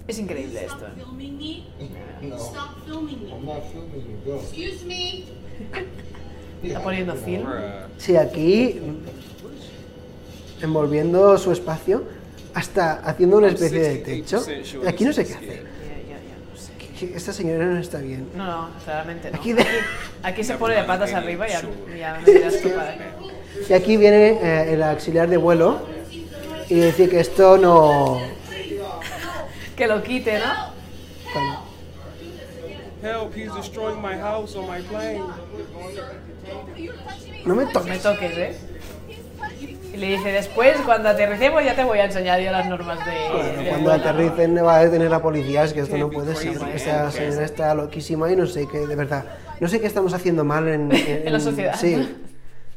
Es 0.07 0.19
increíble 0.19 0.65
esto. 0.65 0.85
filming 0.95 1.37
me? 1.37 1.63
Stop 2.37 2.85
filming 2.85 3.23
me. 3.23 3.31
I'm 3.31 3.45
not 3.45 3.63
filming 3.71 4.05
you, 4.07 4.31
go. 4.31 4.39
Excuse 4.39 4.85
me. 4.85 5.23
Está 6.63 6.79
poniendo 6.81 7.15
film. 7.15 7.45
Sí, 7.97 8.15
aquí 8.15 8.79
envolviendo 10.61 11.37
su 11.37 11.51
espacio 11.51 12.03
hasta 12.53 12.93
haciendo 13.01 13.37
una 13.37 13.47
especie 13.49 13.79
de 13.79 13.95
techo. 13.97 14.43
Y 14.83 14.87
aquí 14.87 15.03
no 15.05 15.13
sé 15.13 15.25
qué 15.25 15.33
hace. 15.33 15.63
Esta 17.13 17.33
señora 17.33 17.65
no 17.65 17.77
está 17.79 17.99
bien. 17.99 18.29
No, 18.35 18.45
no, 18.45 18.69
claramente 18.83 19.29
no. 19.29 19.37
Aquí 19.37 19.51
de- 19.53 19.65
Aquí 20.23 20.43
se 20.43 20.53
pone 20.55 20.75
de 20.75 20.83
patas 20.83 21.13
arriba 21.13 21.45
y 21.47 21.51
ya, 21.51 21.61
ya 21.97 22.21
me 22.25 22.31
dirás 22.33 22.61
tú 22.61 22.69
para 22.69 22.93
qué. 22.97 23.03
Y 23.69 23.73
aquí 23.73 23.97
viene 23.97 24.39
eh, 24.41 24.73
el 24.73 24.81
auxiliar 24.83 25.27
de 25.29 25.37
vuelo 25.37 25.81
y 26.69 26.75
decir 26.75 27.09
que 27.09 27.19
esto 27.19 27.57
no... 27.57 28.21
Que 29.75 29.87
lo 29.87 30.01
quite, 30.01 30.39
¿no? 30.39 30.73
Help, 33.01 33.35
he's 33.35 33.53
destroying 33.53 34.01
my 34.01 34.15
house 34.15 34.55
on 34.55 34.67
my 34.67 34.81
plane. 34.81 35.21
No 37.45 37.55
me 37.55 37.65
Me 37.65 37.71
toques. 37.71 38.01
toques, 38.01 38.37
¿eh? 38.37 38.55
Y 39.93 39.97
le 39.97 40.07
dice, 40.07 40.31
después, 40.31 40.75
cuando 40.85 41.09
aterricemos, 41.09 41.63
ya 41.63 41.75
te 41.75 41.83
voy 41.83 41.99
a 41.99 42.05
enseñar 42.05 42.39
yo 42.41 42.51
las 42.51 42.65
normas 42.67 42.99
de... 43.05 43.11
Bueno, 43.31 43.53
del 43.61 43.67
cuando 43.69 43.89
¿no? 43.89 43.95
aterricen 43.95 44.65
va 44.65 44.77
a 44.77 44.85
detener 44.85 45.09
la 45.09 45.21
policía, 45.21 45.63
es 45.63 45.73
que 45.73 45.81
esto 45.81 45.97
no 45.97 46.09
puede 46.09 46.35
ser. 46.35 46.57
Esta 46.73 47.11
señora 47.11 47.45
está 47.45 47.73
loquísima 47.75 48.31
y 48.31 48.35
no 48.35 48.45
sé 48.45 48.67
qué, 48.69 48.87
de 48.87 48.95
verdad, 48.95 49.23
no 49.59 49.67
sé 49.67 49.79
qué 49.79 49.87
estamos 49.87 50.13
haciendo 50.13 50.43
mal 50.43 50.67
en, 50.67 50.91
En 51.25 51.31
la 51.31 51.39
sociedad. 51.39 51.75
Sí. 51.79 51.95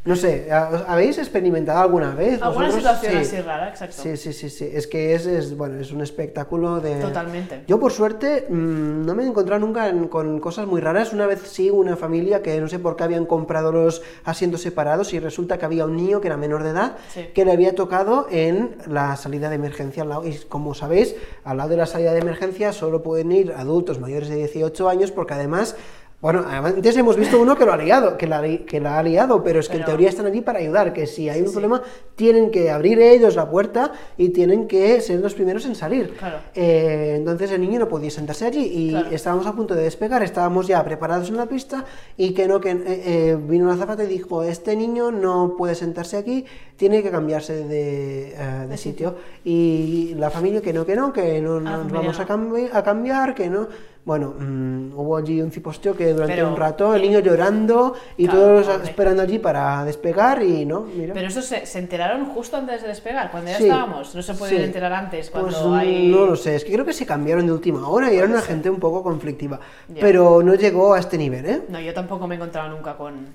No 0.08 0.16
sé, 0.16 0.50
¿ha- 0.50 0.84
¿habéis 0.88 1.19
experimentado 1.19 1.81
alguna 1.81 2.14
vez? 2.14 2.40
Alguna 2.40 2.72
situación 2.72 3.12
Sí. 3.12 3.19
así 3.19 3.40
rara, 3.43 3.69
exacto. 3.69 3.96
Sí, 4.02 4.16
sí, 4.16 4.32
sí, 4.32 4.49
sí. 4.49 4.69
Es 4.72 4.87
que 4.87 5.14
es, 5.14 5.26
es, 5.26 5.55
bueno, 5.55 5.78
es 5.78 5.93
un 5.93 6.00
espectáculo 6.00 6.81
de... 6.81 6.94
Totalmente. 7.00 7.64
Yo, 7.66 7.78
por 7.78 7.93
suerte, 7.93 8.46
mm, 8.49 9.05
no 9.05 9.14
me 9.14 9.25
he 9.25 9.26
encontrado 9.26 9.60
nunca 9.60 9.88
en- 9.88 10.08
con 10.08 10.40
cosas 10.40 10.66
muy 10.66 10.81
raras. 10.81 11.12
Una 11.12 11.26
vez 11.26 11.43
sí, 11.44 11.69
una 11.69 11.94
familia 11.96 12.40
que 12.40 12.58
no 12.58 12.69
sé 12.69 12.78
por 12.78 12.96
qué 12.96 13.05
habían 13.05 13.26
comprado 13.26 13.70
los 13.70 14.00
asientos 14.25 14.62
separados 14.62 15.12
y 15.12 15.20
resulta 15.20 15.58
que 15.58 15.66
había 15.66 15.84
un 15.84 15.94
niño 15.96 16.22
que 16.22 16.28
era 16.28 16.38
menor 16.38 16.62
de 16.62 16.70
edad 16.70 16.96
Sí. 17.12 17.26
que 17.34 17.44
le 17.44 17.52
había 17.52 17.75
tocado 17.75 18.26
en 18.31 18.76
la 18.87 19.14
salida 19.16 19.50
de 19.50 19.56
emergencia. 19.56 20.05
al 20.05 20.08
lado. 20.08 20.26
Y 20.26 20.37
como 20.49 20.72
sabéis, 20.72 21.16
al 21.44 21.58
lado 21.58 21.69
de 21.69 21.76
la 21.76 21.84
salida 21.87 22.12
de 22.14 22.20
emergencia 22.20 22.72
solo 22.72 23.02
pueden 23.02 23.31
ir 23.31 23.52
adultos 23.55 24.00
mayores 24.00 24.31
de 24.31 24.37
18 24.37 24.88
años 24.88 25.10
porque 25.12 25.34
además... 25.34 25.76
Bueno, 26.20 26.44
antes 26.49 26.97
hemos 26.97 27.17
visto 27.17 27.41
uno 27.41 27.56
que 27.56 27.65
lo 27.65 27.73
ha 27.73 27.76
liado, 27.76 28.17
que 28.19 28.26
la, 28.26 28.43
que 28.43 28.81
la 28.81 28.99
ha 28.99 29.03
liado, 29.05 29.41
pero 29.44 29.61
es 29.61 29.69
que 29.69 29.75
en 29.76 29.82
Pero- 29.82 29.91
teoría 29.93 30.09
están 30.09 30.26
allí 30.26 30.41
para 30.41 30.59
ayudar, 30.59 30.93
que 30.93 31.06
si 31.06 31.29
hay 31.29 31.43
un 31.43 31.53
problema 31.53 31.81
tienen 32.17 32.50
que 32.50 32.73
abrir 32.73 33.00
ellos 33.00 33.37
la 33.37 33.49
puerta 33.49 33.93
y 34.17 34.31
tienen 34.31 34.67
que 34.67 35.00
ser 35.00 35.20
los 35.20 35.35
primeros 35.35 35.65
en 35.67 35.76
salir. 35.76 36.17
Claro. 36.17 36.38
Eh, 36.56 37.15
entonces 37.19 37.53
el 37.53 37.61
niño 37.61 37.79
no 37.79 37.88
podía 37.88 38.11
sentarse 38.11 38.47
allí 38.47 38.65
y 38.65 38.91
Claro. 38.91 39.11
estábamos 39.12 39.47
a 39.47 39.53
punto 39.53 39.76
de 39.76 39.85
despegar, 39.85 40.25
estábamos 40.25 40.67
ya 40.67 40.85
preparados 40.85 41.29
en 41.29 41.37
la 41.37 41.47
pista 41.47 41.85
y 42.17 42.35
que 42.35 42.49
no, 42.49 42.61
que 42.61 42.70
eh, 42.73 42.79
eh, 42.87 43.38
vino 43.41 43.69
la 43.69 43.76
zapata 43.76 44.03
y 44.03 44.09
dijo, 44.09 44.43
este 44.43 44.75
niño 44.75 45.12
no 45.12 45.55
puede 45.56 45.76
sentarse 45.76 46.17
aquí, 46.17 46.44
tiene 46.76 47.00
que 47.00 47.12
cambiarse 47.12 47.65
de, 47.65 48.31
eh, 48.32 48.67
de 48.69 48.76
sitio. 48.76 49.15
Y 49.44 50.15
la 50.17 50.31
familia 50.31 50.61
que 50.62 50.73
no, 50.73 50.85
que 50.85 50.97
no, 50.97 51.12
que 51.12 51.41
no 51.41 51.59
Ah, 51.59 51.61
nos 51.85 51.93
vamos 51.93 52.19
a, 52.19 52.26
cambi- 52.26 52.70
a 52.73 52.82
cambiar, 52.82 53.37
que 53.37 53.49
no. 53.49 53.69
Bueno, 54.05 54.35
mm, 54.39 54.99
hubo 54.99 55.19
allí 55.19 55.43
un 55.43 55.50
ciposteo 55.53 55.95
que 55.95 56.12
durante 56.15 56.35
Pero- 56.37 56.49
un 56.49 56.56
rato 56.56 56.95
el 56.95 57.03
niño 57.03 57.19
llorando 57.19 57.95
y 58.17 58.25
Claro, 58.27 58.62
todos 58.62 58.83
esperando 58.85 59.23
allí 59.23 59.39
para 59.39 59.85
despegar 59.85 60.43
y 60.43 60.65
no, 60.65 60.81
mira. 60.81 61.12
Pero 61.12 61.29
eso 61.29 61.43
se, 61.43 61.67
se 61.67 61.79
enteraron 61.79 62.25
justo 62.27 62.56
antes 62.56 62.81
de 62.81 62.89
despegar, 62.89 63.31
cuando 63.31 63.50
ya 63.50 63.59
Sí, 63.59 63.65
estábamos. 63.65 64.15
No 64.15 64.23
se 64.23 64.33
podían 64.35 64.61
sí. 64.61 64.65
enterar 64.65 64.93
antes, 64.95 65.29
cuando 65.31 65.50
Pues, 65.50 65.83
hay... 65.83 66.09
No 66.11 66.25
lo 66.25 66.37
sé, 66.37 66.56
es 66.56 66.65
que 66.65 66.73
creo 66.73 66.87
que 66.87 66.95
se 66.95 67.05
cambiaron 67.05 67.45
de 67.45 67.53
última 67.53 67.87
hora 67.87 68.11
y 68.11 68.17
era 68.17 68.27
una 68.27 68.39
ser. 68.41 68.49
gente 68.50 68.70
un 68.70 68.81
poco 68.81 69.03
conflictiva. 69.03 69.61
Ya. 69.89 70.01
Pero 70.01 70.43
no 70.43 70.55
llegó 70.55 70.94
a 70.94 71.01
este 71.01 71.19
nivel, 71.19 71.44
¿eh? 71.44 71.63
No, 71.69 71.79
yo 71.79 71.93
tampoco 71.93 72.27
me 72.27 72.34
he 72.34 72.39
encontrado 72.39 72.70
nunca 72.70 72.96
con 72.96 73.27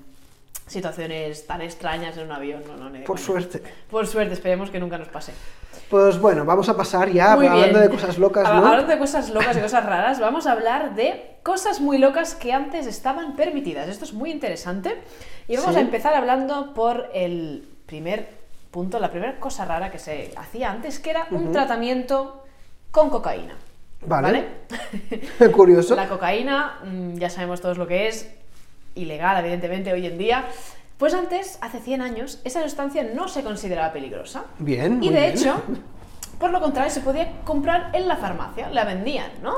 situaciones 0.66 1.46
tan 1.46 1.60
extrañas 1.62 2.16
en 2.16 2.24
un 2.24 2.32
avión. 2.32 2.62
No, 2.78 2.88
no, 2.90 3.04
Por 3.04 3.18
suerte. 3.20 3.62
Por 3.90 4.06
suerte, 4.06 4.34
esperemos 4.34 4.70
que 4.70 4.80
nunca 4.80 4.98
nos 4.98 5.08
pase. 5.08 5.32
Pues 5.94 6.18
bueno, 6.18 6.44
vamos 6.44 6.68
a 6.68 6.76
pasar 6.76 7.08
ya 7.12 7.36
Muy 7.36 7.46
hablando 7.46 7.78
bien. 7.78 7.82
de 7.82 7.88
cosas 7.88 8.18
locas. 8.18 8.44
Hablando 8.48 8.88
de 8.88 8.98
cosas 8.98 9.30
locas 9.30 9.56
y 9.56 9.60
cosas 9.60 9.86
raras, 9.86 10.18
vamos 10.18 10.44
a 10.48 10.50
hablar 10.50 10.96
de 10.96 11.36
cosas 11.44 11.80
muy 11.80 11.98
locas 11.98 12.34
que 12.34 12.52
antes 12.52 12.88
estaban 12.88 13.36
permitidas. 13.36 13.88
Esto 13.88 14.04
es 14.04 14.12
muy 14.12 14.32
interesante. 14.32 15.00
Y 15.46 15.56
vamos 15.56 15.70
Sí. 15.70 15.76
a 15.78 15.80
empezar 15.82 16.12
hablando 16.14 16.74
por 16.74 17.10
el 17.14 17.68
primer 17.86 18.26
punto, 18.72 18.98
la 18.98 19.12
primera 19.12 19.38
cosa 19.38 19.66
rara 19.66 19.92
que 19.92 20.00
se 20.00 20.32
hacía 20.36 20.72
antes, 20.72 20.98
que 20.98 21.10
era 21.10 21.28
un 21.30 21.52
tratamiento 21.52 22.42
con 22.90 23.08
cocaína. 23.08 23.54
Vale. 24.04 24.46
Curioso. 25.52 25.94
La 25.94 26.08
cocaína, 26.08 26.80
mm, 26.84 27.14
ya 27.18 27.30
sabemos 27.30 27.60
todos 27.60 27.78
lo 27.78 27.86
que 27.86 28.08
es, 28.08 28.28
ilegal, 28.96 29.38
evidentemente, 29.38 29.92
hoy 29.92 30.06
en 30.06 30.18
día. 30.18 30.44
Pues 30.98 31.12
antes, 31.12 31.58
hace 31.60 31.80
100 31.80 32.02
años, 32.02 32.40
esa 32.44 32.62
sustancia 32.62 33.02
no 33.14 33.28
se 33.28 33.42
consideraba 33.42 33.92
peligrosa. 33.92 34.44
Bien, 34.58 35.02
Y 35.02 35.06
muy 35.06 35.08
de 35.08 35.20
bien. 35.20 35.32
hecho, 35.32 35.62
por 36.38 36.50
lo 36.50 36.60
contrario, 36.60 36.90
se 36.90 37.00
podía 37.00 37.40
comprar 37.44 37.90
en 37.94 38.06
la 38.08 38.16
farmacia, 38.16 38.70
la 38.70 38.84
vendían, 38.84 39.30
¿no? 39.42 39.54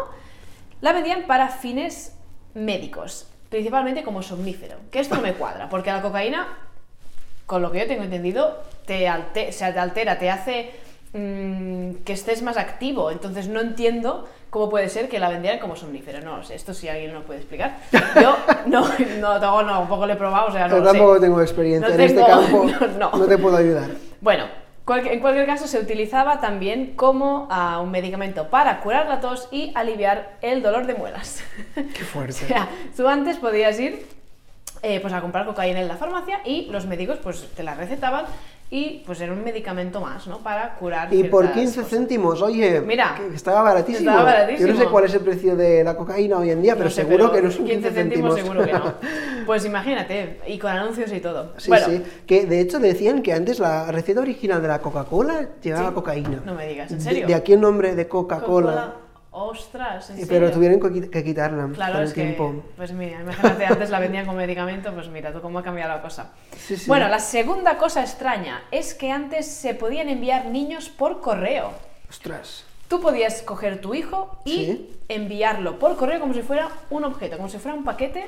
La 0.81 0.93
vendían 0.93 1.27
para 1.27 1.49
fines 1.49 2.17
médicos, 2.55 3.29
principalmente 3.51 4.03
como 4.03 4.23
somnífero, 4.23 4.77
que 4.91 5.01
esto 5.01 5.15
no 5.15 5.23
me 5.23 5.35
cuadra, 5.35 5.69
porque 5.69 5.93
la 5.93 6.01
cocaína, 6.03 6.47
con 7.45 7.61
lo 7.63 7.71
que 7.71 7.81
yo 7.81 7.87
tengo 7.87 8.03
entendido, 8.03 8.63
te, 8.87 9.09
o 9.11 9.53
sea, 9.53 9.73
te 9.73 9.79
altera, 9.79 10.19
te 10.19 10.31
hace 10.31 10.71
mm, 11.17 12.05
que 12.05 12.13
estés 12.13 12.43
más 12.43 12.57
activo, 12.57 13.11
entonces 13.11 13.49
no 13.49 13.61
entiendo 13.61 14.29
cómo 14.51 14.71
puede 14.71 14.89
ser 14.89 15.09
que 15.09 15.19
la 15.19 15.29
vendieran 15.29 15.59
como 15.59 15.77
somnífero, 15.77 16.21
no 16.21 16.37
lo 16.39 16.45
sé, 16.45 16.55
esto 16.55 16.75
si 16.75 16.89
alguien 16.89 17.13
me 17.13 17.19
lo 17.19 17.25
puede 17.25 17.41
explicar. 17.41 17.79
Yo 18.21 18.37
no, 18.67 18.87
no, 19.19 19.41
tampoco, 19.41 19.63
no, 19.63 19.81
un 19.83 19.89
poco 19.89 20.07
lo 20.07 20.13
he 20.13 20.17
probado, 20.17 20.49
o 20.49 20.53
sea, 20.53 20.69
no 20.69 20.77
Yo 20.77 20.83
lo 20.83 20.91
sé. 20.91 20.99
tampoco 20.99 21.21
tengo 21.21 21.41
experiencia 21.41 21.89
No 21.89 21.95
en 21.95 22.01
este 22.01 22.25
campo. 22.25 22.67
no, 22.99 23.11
No, 23.11 23.27
te 23.27 23.39
puedo 23.39 23.57
ayudar. 23.57 23.91
Bueno, 24.21 24.45
en 24.89 25.21
cualquier 25.21 25.47
caso 25.47 25.67
se 25.67 25.81
utilizaba 25.81 26.41
también 26.41 26.95
como 26.95 27.49
ah, 27.51 27.81
un 27.83 27.91
medicamento 27.91 28.49
para 28.49 28.81
curar 28.81 29.09
la 29.09 29.21
tos 29.21 29.49
y 29.51 29.73
aliviar 29.75 30.37
el 30.43 30.63
dolor 30.63 30.87
de 30.87 30.95
muelas. 30.95 31.43
Qué 31.75 32.05
fuerte. 32.05 32.33
o 32.45 32.49
sea, 32.49 32.69
tú 32.97 33.09
antes 33.09 33.39
podías 33.39 33.79
ir 33.81 34.07
eh, 34.83 35.01
pues 35.01 35.13
a 35.13 35.21
comprar 35.21 35.47
cocaína 35.47 35.81
en 35.81 35.89
la 35.89 35.97
farmacia 35.97 36.41
y 36.45 36.67
los 36.71 36.87
médicos 36.87 37.19
pues 37.23 37.49
te 37.55 37.63
la 37.63 37.75
recetaban 37.75 38.25
y 38.69 39.05
pues 39.07 39.21
era 39.21 39.33
un 39.33 39.45
medicamento 39.45 40.01
más, 40.01 40.27
¿no? 40.27 40.39
Para 40.39 40.75
curar 40.75 41.13
Y 41.15 41.23
por 41.25 41.45
ciertas 41.45 41.61
15 41.63 41.77
cosas. 41.77 41.91
céntimos, 41.91 42.43
oye, 42.43 42.81
Mira, 42.81 43.15
que 43.17 43.37
estaba 43.37 43.63
baratísimo. 43.63 44.11
estaba 44.11 44.25
baratísimo. 44.25 44.67
Yo 44.67 44.75
no 44.75 44.81
sé 44.81 44.87
cuál 44.87 45.05
es 45.05 45.15
el 45.15 45.21
precio 45.21 45.55
de 45.55 45.85
la 45.85 45.97
cocaína 45.97 46.39
hoy 46.39 46.51
en 46.51 46.63
día, 46.63 46.73
pero 46.75 46.87
No 46.87 46.91
sé, 46.91 47.03
seguro 47.03 47.31
pero 47.31 47.33
que 47.33 47.43
no 47.43 47.51
son 47.53 47.65
15 47.65 47.91
céntimos. 47.93 48.35
seguro 48.35 48.65
que 48.65 48.73
no. 48.73 48.95
Pues 49.47 49.65
imagínate, 49.65 50.41
y 50.49 50.59
con 50.59 50.73
anuncios 50.73 51.13
y 51.13 51.21
todo. 51.21 51.53
Sí, 51.59 51.69
bueno, 51.69 51.87
sí. 51.87 52.03
Que 52.27 52.47
de 52.47 52.59
hecho 52.61 52.81
decían 52.81 53.23
que 53.23 53.33
antes 53.33 53.61
la 53.61 53.93
receta 53.93 54.21
original 54.21 54.61
de 54.61 54.67
la 54.67 54.81
Coca-Cola 54.81 55.47
llevaba 55.63 55.91
Sí. 55.91 55.95
cocaína. 55.95 56.43
No 56.45 56.55
me 56.55 56.67
digas, 56.67 56.91
¿en 56.91 57.01
serio? 57.01 57.29
De, 57.29 57.35
aquí 57.37 57.53
el 57.53 57.61
nombre 57.61 57.95
de 57.95 58.09
Coca-Cola. 58.09 58.67
Coca-Cola, 58.73 58.95
Ostras, 59.39 60.09
¿en 60.09 60.17
Pero 60.17 60.47
serio? 60.47 60.51
tuvieron 60.51 60.81
que 60.81 60.87
qui- 60.89 61.11
que 61.11 61.23
quitarla 61.23 61.69
Claro, 61.75 61.93
con 61.97 62.03
es 62.05 62.09
el 62.09 62.15
que, 62.15 62.23
tiempo. 62.23 62.65
pues 62.75 62.91
mira, 62.93 63.21
imagínate, 63.21 63.67
antes 63.67 63.91
la 63.91 63.99
vendían 63.99 64.25
con 64.25 64.35
medicamento, 64.35 64.95
pues 64.95 65.09
mira 65.09 65.31
tú 65.31 65.43
cómo 65.43 65.59
ha 65.59 65.63
cambiado 65.63 65.95
la 65.95 66.01
cosa. 66.01 66.31
Sí, 66.57 66.75
sí. 66.79 66.85
Bueno, 66.89 67.07
la 67.09 67.19
segunda 67.19 67.77
cosa 67.77 68.01
extraña 68.01 68.63
es 68.71 68.95
que 68.95 69.11
antes 69.11 69.47
se 69.47 69.75
podían 69.75 70.09
enviar 70.09 70.47
niños 70.47 70.89
por 70.89 71.21
correo. 71.21 71.73
Ostras. 72.09 72.65
Tú 72.89 73.03
podías 73.03 73.43
coger 73.43 73.79
tu 73.83 73.95
hijo 73.95 74.39
y 74.47 74.51
Sí. 74.65 74.97
enviarlo 75.11 75.79
por 75.79 75.97
correo 75.97 76.19
como 76.19 76.33
si 76.33 76.41
fuera 76.41 76.71
un 76.89 77.05
objeto, 77.05 77.37
como 77.37 77.51
si 77.51 77.59
fuera 77.59 77.77
un 77.77 77.85
paquete 77.85 78.25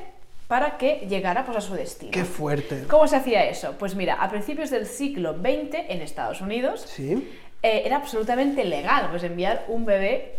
para 0.46 0.76
que 0.76 1.06
llegara 1.08 1.46
pues, 1.46 1.56
a 1.56 1.60
su 1.62 1.72
destino. 1.72 2.12
Qué 2.12 2.24
fuerte. 2.26 2.84
¿Cómo 2.86 3.08
se 3.08 3.16
hacía 3.16 3.46
eso? 3.48 3.76
Pues 3.78 3.94
mira, 3.94 4.16
a 4.22 4.28
principios 4.28 4.68
del 4.68 4.84
siglo 4.84 5.32
XX 5.32 5.74
en 5.88 6.02
Estados 6.02 6.42
Unidos 6.42 6.82
Sí. 6.86 7.26
eh, 7.62 7.82
era 7.86 7.96
absolutamente 7.96 8.62
legal 8.66 9.06
pues 9.10 9.22
enviar 9.22 9.64
un 9.68 9.86
bebé 9.86 10.34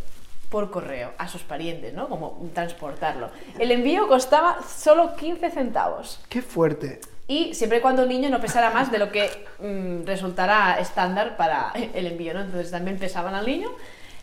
por 0.49 0.71
correo 0.71 1.11
a 1.17 1.27
sus 1.27 1.43
parientes, 1.43 1.93
¿no? 1.93 2.09
Como 2.09 2.49
transportarlo. 2.53 3.29
El 3.59 3.71
envío 3.71 4.07
costaba 4.07 4.57
solo 4.67 5.15
15 5.15 5.51
centavos. 5.51 6.19
Qué 6.29 6.41
fuerte. 6.41 6.99
Y 7.27 7.53
siempre 7.53 7.77
y 7.77 7.81
cuando 7.81 8.01
el 8.03 8.09
niño 8.09 8.29
no 8.29 8.41
pesara 8.41 8.71
más 8.71 8.91
de 8.91 8.97
lo 8.97 9.11
que 9.11 9.29
mm, 9.59 10.05
resultará 10.07 10.79
estándar 10.79 11.37
para 11.37 11.71
el 11.93 12.07
envío, 12.07 12.33
¿no? 12.33 12.41
Entonces 12.41 12.71
también 12.71 12.97
pesaban 12.97 13.35
al 13.35 13.45
niño. 13.45 13.69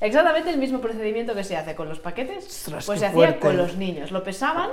Exactamente 0.01 0.51
el 0.51 0.59
mismo 0.59 0.81
procedimiento 0.81 1.35
que 1.35 1.45
se 1.45 1.57
hace 1.57 1.75
con 1.75 1.89
los 1.89 2.01
paquetes, 2.01 2.65
pues 2.71 2.85
se 3.01 3.07
hacía 3.07 3.39
con 3.39 3.57
los 3.57 3.77
niños. 3.77 4.11
Lo 4.11 4.23
pesaban, 4.25 4.69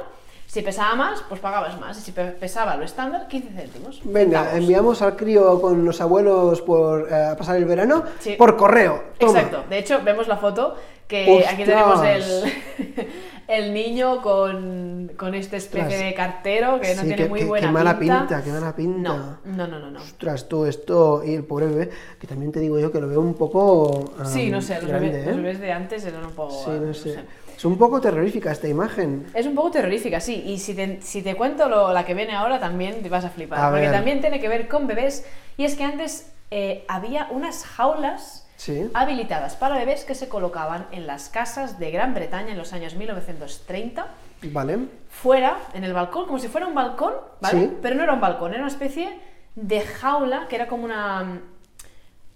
si 0.48 0.62
pesaba 0.63 0.95
más, 0.95 1.24
pues 1.29 1.39
pagabas 1.39 1.79
más. 1.79 1.98
Y 2.00 2.01
si 2.01 2.12
pe- 2.12 2.31
pesaba 2.31 2.75
lo 2.75 2.83
estándar, 2.83 3.27
15 3.27 3.50
céntimos. 3.53 4.01
Venga, 4.03 4.57
enviamos 4.57 5.01
al 5.01 5.15
crío 5.15 5.62
con 5.62 5.86
los 5.86 6.01
abuelos 6.01 6.62
por 6.62 7.07
eh, 7.10 7.36
pasar 7.38 7.55
el 7.55 7.65
verano 7.65 8.03
Sí. 8.19 8.33
por 8.33 8.57
correo. 8.57 9.03
Toma. 9.19 9.39
Exacto. 9.39 9.63
De 9.69 9.77
hecho, 9.77 10.01
vemos 10.03 10.27
la 10.27 10.38
foto 10.38 10.75
que 11.07 11.45
aquí 11.48 11.63
tenemos 11.63 12.03
el, 12.03 12.22
¡Ostras! 12.22 12.53
el 13.48 13.74
niño 13.74 14.22
con, 14.22 15.12
con 15.17 15.36
esta 15.36 15.57
especie 15.57 15.83
Ostras. 15.88 16.01
de 16.05 16.13
cartero 16.13 16.79
que 16.79 16.95
no 16.95 17.01
Sí, 17.01 17.07
tiene 17.07 17.27
muy 17.27 17.39
qué- 17.41 17.45
buena 17.45 17.67
qué 17.67 17.74
mala 17.74 18.00
pinta. 18.00 18.19
pinta, 18.19 18.43
qué 18.43 18.50
mala 18.51 18.75
pinta. 18.75 19.10
No, 19.45 19.67
no, 19.67 19.79
no, 19.79 19.91
no. 19.91 20.00
Ostras, 20.00 20.48
tú 20.48 20.65
esto 20.65 21.24
y 21.24 21.33
el 21.36 21.43
pobre 21.43 21.67
bebé, 21.67 21.89
que 22.19 22.27
también 22.27 22.51
te 22.51 22.60
digo 22.60 22.79
yo 22.79 22.91
que 22.91 23.00
lo 23.00 23.07
veo 23.07 23.19
un 23.22 23.33
poco. 23.36 24.13
Sí, 24.25 24.45
am, 24.45 24.51
no 24.51 24.62
sé, 24.62 24.75
los, 24.81 24.86
grande, 24.86 25.10
bebés, 25.10 25.24
¿eh? 25.27 25.31
los 25.31 25.38
bebés 25.38 25.60
de 25.60 25.72
antes 25.72 26.05
eran 26.05 26.25
un 26.25 26.31
poco... 26.31 26.63
Sí, 26.63 26.69
no 26.72 26.79
no 26.88 26.93
sé. 26.93 27.13
sé. 27.15 27.19
Es 27.55 27.65
un 27.65 27.77
poco 27.77 28.01
terrorífica 28.01 28.51
esta 28.51 28.67
imagen. 28.67 29.25
Es 29.33 29.45
un 29.45 29.55
poco 29.55 29.72
terrorífica, 29.72 30.19
sí. 30.19 30.43
Y 30.48 30.57
si 30.60 30.74
te, 30.74 31.01
si 31.01 31.22
te 31.22 31.36
cuento 31.36 31.69
lo- 31.69 31.93
la 31.93 32.03
que 32.05 32.13
viene 32.13 32.33
ahora, 32.33 32.60
también 32.60 33.01
te 33.03 33.10
vas 33.10 33.24
a 33.24 33.29
flipar. 33.29 33.60
A 33.60 33.69
porque 33.69 33.83
ver. 33.86 33.91
también 33.91 34.19
tiene 34.22 34.39
que 34.41 34.50
ver 34.50 34.67
con 34.67 34.88
bebés. 34.88 35.25
Y 35.55 35.63
es 35.65 35.75
que 35.75 35.83
antes 35.83 36.31
eh, 36.51 36.83
había 36.89 37.27
unas 37.31 37.63
jaulas 37.63 38.42
Sí. 38.55 38.89
habilitadas 38.93 39.55
para 39.55 39.75
bebés 39.77 40.05
que 40.05 40.15
se 40.15 40.29
colocaban 40.29 40.88
en 40.91 41.05
las 41.07 41.29
casas 41.29 41.79
de 41.79 41.91
Gran 41.91 42.13
Bretaña 42.13 42.51
en 42.51 42.57
los 42.57 42.72
años 42.74 42.95
1930. 42.95 44.07
Vale. 44.43 44.77
Fuera, 45.10 45.57
en 45.74 45.83
el 45.83 45.93
balcón, 45.93 46.25
como 46.25 46.39
si 46.39 46.48
fuera 46.48 46.67
un 46.67 46.75
balcón, 46.75 47.13
¿vale? 47.41 47.60
Sí. 47.62 47.77
Pero 47.81 47.95
no 47.95 48.03
era 48.03 48.13
un 48.13 48.22
balcón, 48.22 48.51
era 48.53 48.62
una 48.62 48.72
especie 48.72 49.19
de 49.55 49.81
jaula 49.81 50.48
que 50.50 50.55
era 50.55 50.67
como 50.67 50.86
una. 50.86 51.41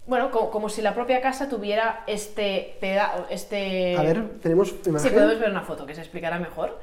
Bueno, 0.06 0.32
co- 0.32 0.50
como, 0.52 0.70
si 0.70 0.82
la 0.82 0.94
propia 0.94 1.20
casa 1.22 1.50
tuviera 1.50 2.04
este 2.08 2.78
peda 2.80 3.26
este 3.30 3.98
A 3.98 4.02
ver, 4.04 4.40
tenemos 4.42 4.74
imagen. 4.86 5.10
Sí, 5.10 5.14
podemos 5.14 5.40
ver 5.40 5.50
una 5.50 5.62
foto 5.62 5.86
que 5.86 5.94
se 5.96 6.02
explicará 6.02 6.40
mejor. 6.40 6.80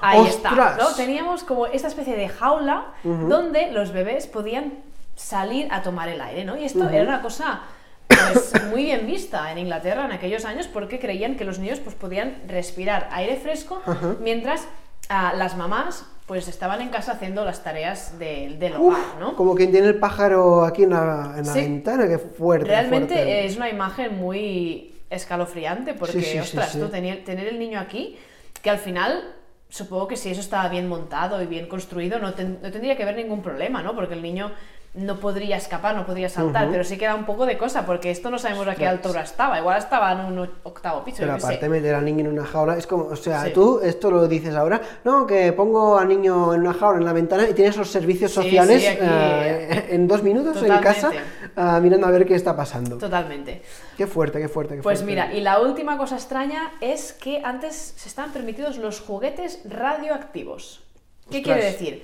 Ahí 0.00 0.26
está. 0.26 0.50
¿no? 0.78 0.88
Teníamos 0.96 1.44
como 1.44 1.66
esta 1.66 1.88
especie 1.88 2.16
de 2.16 2.28
jaula 2.28 2.86
donde 3.04 3.70
los 3.70 3.92
bebés 3.92 4.26
podían 4.26 4.72
salir 5.14 5.68
a 5.70 5.82
tomar 5.82 6.08
el 6.08 6.20
aire, 6.20 6.44
¿no? 6.44 6.56
Y 6.56 6.64
esto 6.64 6.88
era 6.88 7.02
una 7.04 7.20
cosa 7.22 7.60
pues, 8.08 8.52
muy 8.70 8.84
bien 8.84 9.06
vista 9.06 9.50
en 9.52 9.58
Inglaterra 9.58 10.04
en 10.04 10.12
aquellos 10.12 10.44
años 10.44 10.66
porque 10.68 10.98
creían 10.98 11.36
que 11.36 11.44
los 11.44 11.58
niños 11.58 11.80
pues, 11.80 11.94
podían 11.96 12.42
respirar 12.48 13.08
aire 13.12 13.36
fresco 13.36 13.80
mientras 14.20 14.66
ah, 15.08 15.32
las 15.36 15.56
mamás 15.56 16.06
pues 16.26 16.48
estaban 16.48 16.80
en 16.80 16.88
casa 16.88 17.12
haciendo 17.12 17.44
las 17.44 17.62
tareas 17.62 18.18
de- 18.18 18.56
del 18.58 18.72
Uf, 18.78 18.94
hogar, 18.94 19.20
¿no? 19.20 19.36
Como 19.36 19.54
quien 19.54 19.70
tiene 19.70 19.88
el 19.88 19.96
pájaro 19.98 20.64
aquí 20.64 20.84
en 20.84 20.90
la, 20.90 21.34
en 21.36 21.46
la 21.46 21.52
Sí. 21.52 21.60
ventana, 21.60 22.08
qué 22.08 22.16
fuerte. 22.18 22.66
Realmente 22.66 23.14
fuerte. 23.14 23.44
es 23.44 23.56
una 23.58 23.68
imagen 23.68 24.16
muy 24.18 24.94
escalofriante 25.10 25.92
porque, 25.92 26.20
Sí, 26.20 26.22
sí, 26.22 26.38
ostras, 26.38 26.72
tú 26.72 26.88
tener, 26.88 27.24
tener 27.24 27.46
el 27.46 27.58
niño 27.58 27.78
aquí, 27.78 28.16
que 28.62 28.70
al 28.70 28.78
final 28.78 29.34
supongo 29.68 30.08
que 30.08 30.16
si 30.16 30.30
eso 30.30 30.40
estaba 30.40 30.68
bien 30.70 30.88
montado 30.88 31.42
y 31.42 31.46
bien 31.46 31.66
construido, 31.68 32.18
no, 32.18 32.32
ten- 32.32 32.58
no 32.62 32.70
tendría 32.70 32.96
que 32.96 33.02
haber 33.02 33.16
ningún 33.16 33.42
problema, 33.42 33.82
¿no? 33.82 33.94
Porque 33.94 34.14
el 34.14 34.22
niño 34.22 34.50
no 34.94 35.18
podría 35.18 35.56
escapar, 35.56 35.96
no 35.96 36.06
podría 36.06 36.28
saltar, 36.28 36.68
pero 36.70 36.84
sí 36.84 36.96
que 36.96 37.04
da 37.06 37.16
un 37.16 37.24
poco 37.26 37.46
de 37.46 37.58
cosa, 37.58 37.84
porque 37.84 38.12
esto 38.12 38.30
no 38.30 38.38
sabemos 38.38 38.68
a 38.68 38.76
qué 38.76 38.86
altura 38.86 39.22
estaba, 39.22 39.58
igual 39.58 39.76
estaba 39.76 40.12
en 40.12 40.20
un 40.20 40.48
octavo 40.62 41.02
piso, 41.04 41.16
Pero 41.18 41.36
sé. 41.40 41.46
aparte 41.46 41.68
meter 41.68 41.96
al 41.96 42.04
niño 42.04 42.20
en 42.20 42.28
una 42.28 42.44
jaula, 42.44 42.76
es 42.78 42.86
como, 42.86 43.06
o 43.06 43.16
sea, 43.16 43.44
Sí. 43.46 43.52
tú 43.52 43.80
esto 43.82 44.08
lo 44.12 44.28
dices 44.28 44.54
ahora, 44.54 44.80
no, 45.02 45.26
que 45.26 45.52
pongo 45.52 45.98
al 45.98 46.06
niño 46.06 46.54
en 46.54 46.60
una 46.60 46.74
jaula 46.74 46.98
en 46.98 47.04
la 47.04 47.12
ventana 47.12 47.48
y 47.48 47.54
tienes 47.54 47.76
los 47.76 47.90
servicios 47.90 48.30
Sí, 48.30 48.42
sociales 48.42 48.82
sí, 48.82 48.86
aquí, 48.86 49.00
eh, 49.04 49.86
en 49.90 50.06
dos 50.06 50.22
minutos 50.22 50.62
en 50.62 50.78
casa 50.78 51.10
ah, 51.56 51.80
mirando 51.82 52.06
a 52.06 52.10
ver 52.12 52.24
qué 52.24 52.36
está 52.36 52.54
pasando. 52.56 52.96
Totalmente. 52.96 53.62
Qué 53.96 54.06
fuerte, 54.06 54.38
qué 54.38 54.48
fuerte, 54.48 54.76
qué 54.76 54.82
Pues 54.82 55.00
fuerte. 55.00 55.10
mira, 55.10 55.34
y 55.34 55.40
la 55.40 55.60
última 55.60 55.98
cosa 55.98 56.14
extraña 56.14 56.72
es 56.80 57.12
que 57.12 57.40
antes 57.44 57.94
se 57.96 58.08
estaban 58.08 58.32
permitidos 58.32 58.78
los 58.78 59.00
juguetes 59.00 59.58
radioactivos. 59.64 60.82
¿Qué 61.30 61.38
Ostras. 61.38 61.42
quiere 61.42 61.64
decir? 61.64 62.02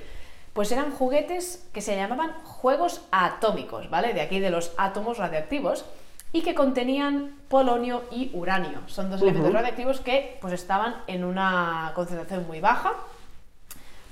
Pues 0.53 0.73
eran 0.73 0.91
juguetes 0.91 1.69
que 1.73 1.81
se 1.81 1.97
llamaban 1.97 2.33
juegos 2.45 3.03
atómicos, 3.13 3.89
¿vale? 3.89 4.15
De 4.15 4.21
aquí 4.21 4.41
de 4.41 4.51
los 4.51 4.73
átomos 4.77 5.19
radioactivos 5.19 5.85
y 6.33 6.43
que 6.43 6.55
contenían 6.55 7.37
polonio 7.49 8.05
y 8.11 8.31
uranio. 8.35 8.81
Son 8.87 9.11
dos 9.11 9.23
elementos 9.23 9.53
radioactivos 9.53 10.01
que 10.01 10.39
pues 10.41 10.53
estaban 10.53 10.97
en 11.07 11.25
una 11.25 11.93
concentración 11.95 12.47
muy 12.47 12.61
baja, 12.61 12.95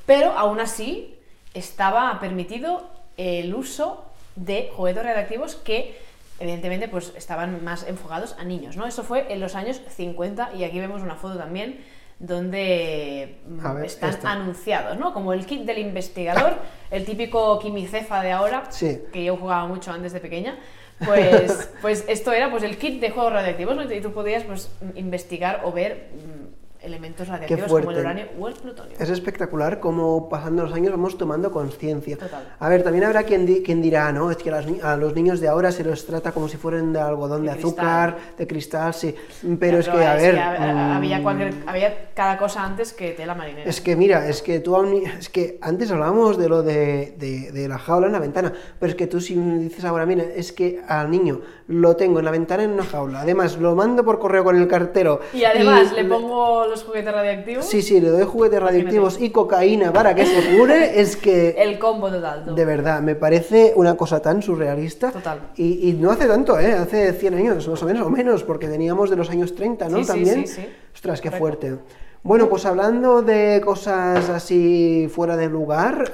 pero 0.06 0.32
aún 0.32 0.60
así 0.60 1.16
estaba 1.54 2.18
permitido 2.20 2.88
el 3.16 3.54
uso 3.54 4.04
de 4.36 4.70
juguetes 4.76 5.04
radioactivos 5.04 5.56
que 5.56 5.98
evidentemente 6.40 6.88
pues 6.88 7.12
estaban 7.16 7.64
más 7.64 7.82
enfocados 7.86 8.36
a 8.38 8.44
niños, 8.44 8.76
¿no? 8.76 8.86
Eso 8.86 9.02
fue 9.02 9.32
en 9.32 9.40
los 9.40 9.54
años 9.54 9.80
50 9.88 10.54
y 10.54 10.64
aquí 10.64 10.78
vemos 10.78 11.02
una 11.02 11.16
foto 11.16 11.36
también 11.36 11.84
donde 12.18 13.38
mm, 13.46 13.74
ver, 13.74 13.84
están 13.86 14.26
anunciados, 14.26 14.98
¿no? 14.98 15.12
Como 15.12 15.32
el 15.32 15.46
kit 15.46 15.62
del 15.62 15.78
investigador, 15.78 16.56
el 16.90 17.04
típico 17.04 17.58
quimicefa 17.58 18.22
de 18.22 18.32
ahora, 18.32 18.64
Sí. 18.70 19.00
que 19.12 19.24
yo 19.24 19.36
jugaba 19.36 19.66
mucho 19.66 19.92
antes 19.92 20.12
de 20.12 20.20
pequeña, 20.20 20.58
pues, 21.04 21.70
pues 21.80 22.04
esto 22.08 22.32
era 22.32 22.50
pues 22.50 22.62
el 22.64 22.76
kit 22.76 23.00
de 23.00 23.10
juegos 23.10 23.32
radioactivos, 23.32 23.76
¿no? 23.76 23.92
Y 23.92 24.00
tú 24.00 24.12
podías 24.12 24.42
pues 24.44 24.70
investigar 24.96 25.60
o 25.64 25.72
ver 25.72 26.08
mm, 26.12 26.47
elementos 26.88 27.28
radioactivos 27.28 27.70
como 27.70 27.90
el 27.92 27.98
uranio 27.98 28.26
o 28.38 28.48
el 28.48 28.54
plutonio. 28.54 28.96
Es 28.98 29.08
espectacular 29.10 29.78
cómo 29.80 30.28
pasando 30.28 30.64
los 30.64 30.72
años 30.72 30.90
vamos 30.92 31.16
tomando 31.16 31.50
conciencia. 31.52 32.16
Total. 32.16 32.42
A 32.58 32.68
ver, 32.68 32.82
también 32.82 33.04
habrá 33.04 33.22
quien, 33.22 33.46
di- 33.46 33.62
quien 33.62 33.80
dirá, 33.80 34.10
no, 34.12 34.30
es 34.30 34.36
que 34.38 34.48
a, 34.50 34.52
las 34.56 34.66
ni- 34.66 34.80
a 34.80 34.96
los 34.96 35.14
niños 35.14 35.40
de 35.40 35.48
ahora 35.48 35.70
se 35.70 35.84
los 35.84 36.04
trata 36.06 36.32
como 36.32 36.48
si 36.48 36.56
fueran 36.56 36.92
de 36.92 37.00
algodón 37.00 37.42
de, 37.44 37.52
De 37.52 37.58
azúcar, 37.58 38.16
de 38.36 38.46
cristal, 38.46 38.92
sí. 38.94 39.14
Pero 39.60 39.78
es 39.78 39.88
que, 39.88 40.04
a 40.04 40.14
ver... 40.14 40.38
ha- 40.38 40.96
había, 40.96 41.18
mm, 41.18 41.22
cualquier- 41.22 41.54
había 41.66 42.10
cada 42.14 42.36
cosa 42.38 42.64
antes 42.64 42.92
que 42.92 43.10
tela 43.12 43.34
marinera. 43.34 43.68
Es 43.68 43.80
que 43.80 43.94
mira, 43.94 44.28
es 44.28 44.42
que 44.42 44.60
tú 44.60 44.76
es 45.18 45.28
que 45.28 45.58
antes 45.60 45.90
hablábamos 45.90 46.38
de 46.38 46.48
lo 46.48 46.62
de, 46.62 47.14
de- 47.18 47.52
de 47.52 47.68
la 47.68 47.78
jaula 47.78 48.06
en 48.06 48.12
la 48.12 48.18
ventana, 48.20 48.52
pero 48.78 48.90
es 48.90 48.96
que 48.96 49.06
tú 49.06 49.20
si 49.20 49.34
dices 49.34 49.84
ahora, 49.84 50.06
mira, 50.06 50.24
es 50.24 50.52
que 50.52 50.80
al 50.88 51.10
niño 51.10 51.40
lo 51.68 51.96
tengo 51.96 52.18
en 52.20 52.24
la 52.24 52.30
ventana 52.30 52.62
en 52.62 52.70
una 52.70 52.84
jaula, 52.84 53.20
además 53.20 53.58
lo 53.58 53.74
mando 53.74 54.04
por 54.04 54.18
correo 54.18 54.42
con 54.44 54.56
el 54.56 54.66
cartero. 54.68 55.20
y 55.34 55.44
además 55.44 55.90
y 55.92 55.96
le 55.96 56.04
pongo 56.04 56.66
los 56.66 56.77
juguetes 56.84 57.12
radioactivos, 57.12 57.64
Sí, 57.66 57.82
sí, 57.82 58.00
le 58.00 58.10
doy 58.10 58.24
juguetes 58.24 58.60
radioactivos 58.60 59.20
y 59.20 59.30
cocaína 59.30 59.92
para 59.92 60.14
que 60.14 60.24
se 60.26 60.56
cure, 60.56 61.00
es 61.00 61.16
que 61.16 61.50
el 61.58 61.78
combo 61.78 62.10
total. 62.10 62.44
tú. 62.46 62.54
de 62.54 62.64
verdad 62.64 63.00
me 63.00 63.14
parece 63.14 63.72
una 63.76 63.96
cosa 63.96 64.20
tan 64.20 64.42
surrealista. 64.42 65.10
Total. 65.12 65.50
Y, 65.56 65.88
y 65.88 65.92
no 65.94 66.10
hace 66.10 66.26
tanto, 66.26 66.58
¿eh? 66.58 66.72
Hace 66.72 67.12
100 67.12 67.34
años 67.34 67.68
más 67.68 67.82
o 67.82 67.86
menos, 67.86 68.06
o 68.06 68.10
menos, 68.10 68.42
porque 68.44 68.68
teníamos 68.68 69.10
de 69.10 69.16
los 69.16 69.30
años 69.30 69.54
30, 69.54 69.88
¿no? 69.88 69.98
Sí, 70.00 70.06
También. 70.06 70.46
sí, 70.46 70.54
sí. 70.62 70.68
Ostras, 70.94 71.20
qué 71.20 71.28
Correcto. 71.30 71.38
fuerte. 71.38 71.78
Bueno, 72.24 72.48
pues 72.48 72.66
hablando 72.66 73.22
de 73.22 73.62
cosas 73.64 74.28
así 74.28 75.08
fuera 75.08 75.36
de 75.36 75.48
lugar 75.48 76.10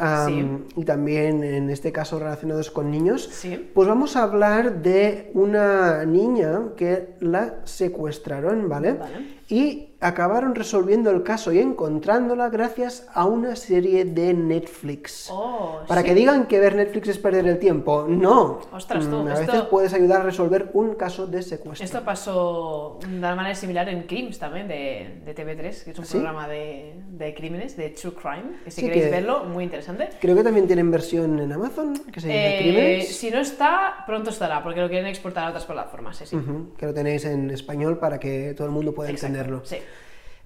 y 0.77 0.85
también 0.85 1.43
en 1.43 1.71
este 1.71 1.93
caso 1.93 2.19
relacionados 2.19 2.71
con 2.71 2.91
niños, 2.91 3.27
Sí. 3.33 3.71
pues 3.75 3.89
vamos 3.89 4.15
a 4.15 4.25
hablar 4.25 4.83
de 4.83 5.31
una 5.33 6.05
niña 6.05 6.61
que 6.77 7.15
la 7.21 7.55
secuestraron, 7.65 8.69
¿vale? 8.69 8.93
Vale. 8.93 9.15
Y 9.49 9.91
acabaron 10.01 10.55
resolviendo 10.55 11.11
el 11.11 11.23
caso 11.23 11.53
y 11.53 11.59
encontrándola 11.59 12.49
gracias 12.51 13.07
a 13.15 13.25
una 13.27 13.57
serie 13.57 14.05
de 14.05 14.35
Netflix. 14.35 15.29
Oh, 15.33 15.81
Para 15.87 16.01
sí. 16.03 16.09
que 16.09 16.15
digan 16.15 16.47
que 16.47 16.61
ver 16.61 16.75
Netflix 16.77 17.09
es 17.09 17.19
perder 17.19 17.47
el 17.47 17.59
tiempo, 17.59 18.05
no. 18.09 18.61
Ostras, 18.73 19.09
tú, 19.09 19.17
Mm, 19.19 19.29
a 19.29 19.35
esto- 19.35 19.53
veces 19.53 19.63
puedes 19.69 19.95
ayudar 19.95 20.21
a 20.21 20.25
resolver 20.25 20.71
un 20.75 20.95
caso 20.95 21.27
de 21.27 21.43
secuestro. 21.43 21.85
Esto 21.85 22.03
pasó 22.05 22.99
de 23.01 23.17
una 23.19 23.35
manera 23.35 23.55
similar 23.55 23.89
en 23.89 24.03
Crimes 24.05 24.39
también, 24.39 24.69
de, 24.69 25.21
de 25.25 25.35
TV3, 25.35 25.85
que 25.85 25.91
es 25.93 25.99
un 25.99 26.05
¿Sí? 26.05 26.13
programa 26.15 26.49
de, 26.49 26.95
de 27.11 27.35
crímenes, 27.35 27.77
de 27.77 27.91
True 27.91 28.13
Crime, 28.15 28.59
que 28.65 28.71
si 28.71 28.81
Sí, 28.83 28.87
queréis 28.87 29.05
que- 29.07 29.11
verlo, 29.11 29.45
muy 29.45 29.65
interesante. 29.65 30.09
Creo 30.21 30.35
que 30.37 30.43
también 30.43 30.67
tienen 30.67 30.91
versión 30.91 31.39
en 31.39 31.53
Amazon, 31.53 31.95
que 32.13 32.21
se 32.21 32.29
llama 32.29 32.41
Eh, 32.41 32.59
Crímenes. 32.61 33.17
si 33.17 33.31
no 33.31 33.39
está, 33.39 34.05
pronto 34.07 34.31
estará, 34.31 34.63
porque 34.63 34.81
lo 34.81 34.89
quieren 34.89 35.07
exportar 35.07 35.45
a 35.45 35.49
otras 35.49 35.65
plataformas, 35.65 36.17
sí, 36.19 36.27
sí. 36.27 36.37
Ujú, 36.37 36.75
que 36.77 36.87
lo 36.87 36.93
tenéis 36.95 37.25
en 37.25 37.51
español 37.51 37.99
para 37.99 38.19
que 38.21 38.53
todo 38.55 38.67
el 38.67 38.73
mundo 38.73 38.95
pueda 38.95 39.11
Exacto, 39.11 39.34
entenderlo. 39.35 39.63
Sí. 39.65 39.77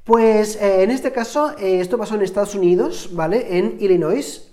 Pues 0.04 0.56
eh, 0.56 0.82
en 0.82 0.90
este 0.90 1.12
caso, 1.12 1.54
eh, 1.58 1.80
esto 1.80 1.98
pasó 1.98 2.14
en 2.14 2.22
Estados 2.22 2.54
Unidos, 2.54 3.10
¿vale? 3.12 3.58
En 3.58 3.76
Illinois. 3.80 4.50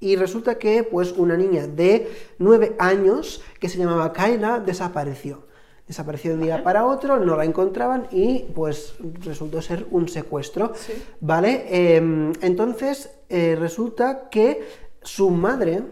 y 0.00 0.14
resulta 0.14 0.58
que, 0.58 0.84
pues, 0.84 1.10
una 1.12 1.36
niña 1.36 1.66
de 1.66 2.08
9 2.38 2.76
años 2.78 3.42
que 3.58 3.68
se 3.68 3.78
llamaba 3.78 4.12
Kyla 4.12 4.60
desapareció. 4.60 5.48
Desapareció 5.88 6.30
de 6.30 6.36
un 6.36 6.42
día 6.44 6.62
para 6.62 6.86
otro, 6.86 7.18
no 7.18 7.36
la 7.36 7.44
encontraban 7.44 8.06
y, 8.12 8.44
pues, 8.54 8.94
resultó 9.24 9.60
ser 9.60 9.86
un 9.90 10.08
secuestro, 10.08 10.72
Sí. 10.76 10.92
¿vale? 11.20 11.64
Em, 11.96 12.32
entonces, 12.42 13.10
eh, 13.28 13.56
resulta 13.58 14.28
que 14.30 14.62
su 15.02 15.30
madre, 15.30 15.82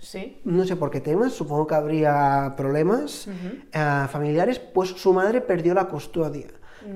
Sí. 0.00 0.40
no 0.44 0.64
sé 0.64 0.76
por 0.76 0.90
qué 0.90 1.00
temas, 1.00 1.32
supongo 1.32 1.66
que 1.66 1.74
habría 1.74 2.54
problemas 2.56 3.28
eh, 3.28 4.06
familiares, 4.10 4.58
pues 4.58 4.90
su 4.90 5.12
madre 5.12 5.40
perdió 5.40 5.74
la 5.74 5.84
custodia. 5.86 6.46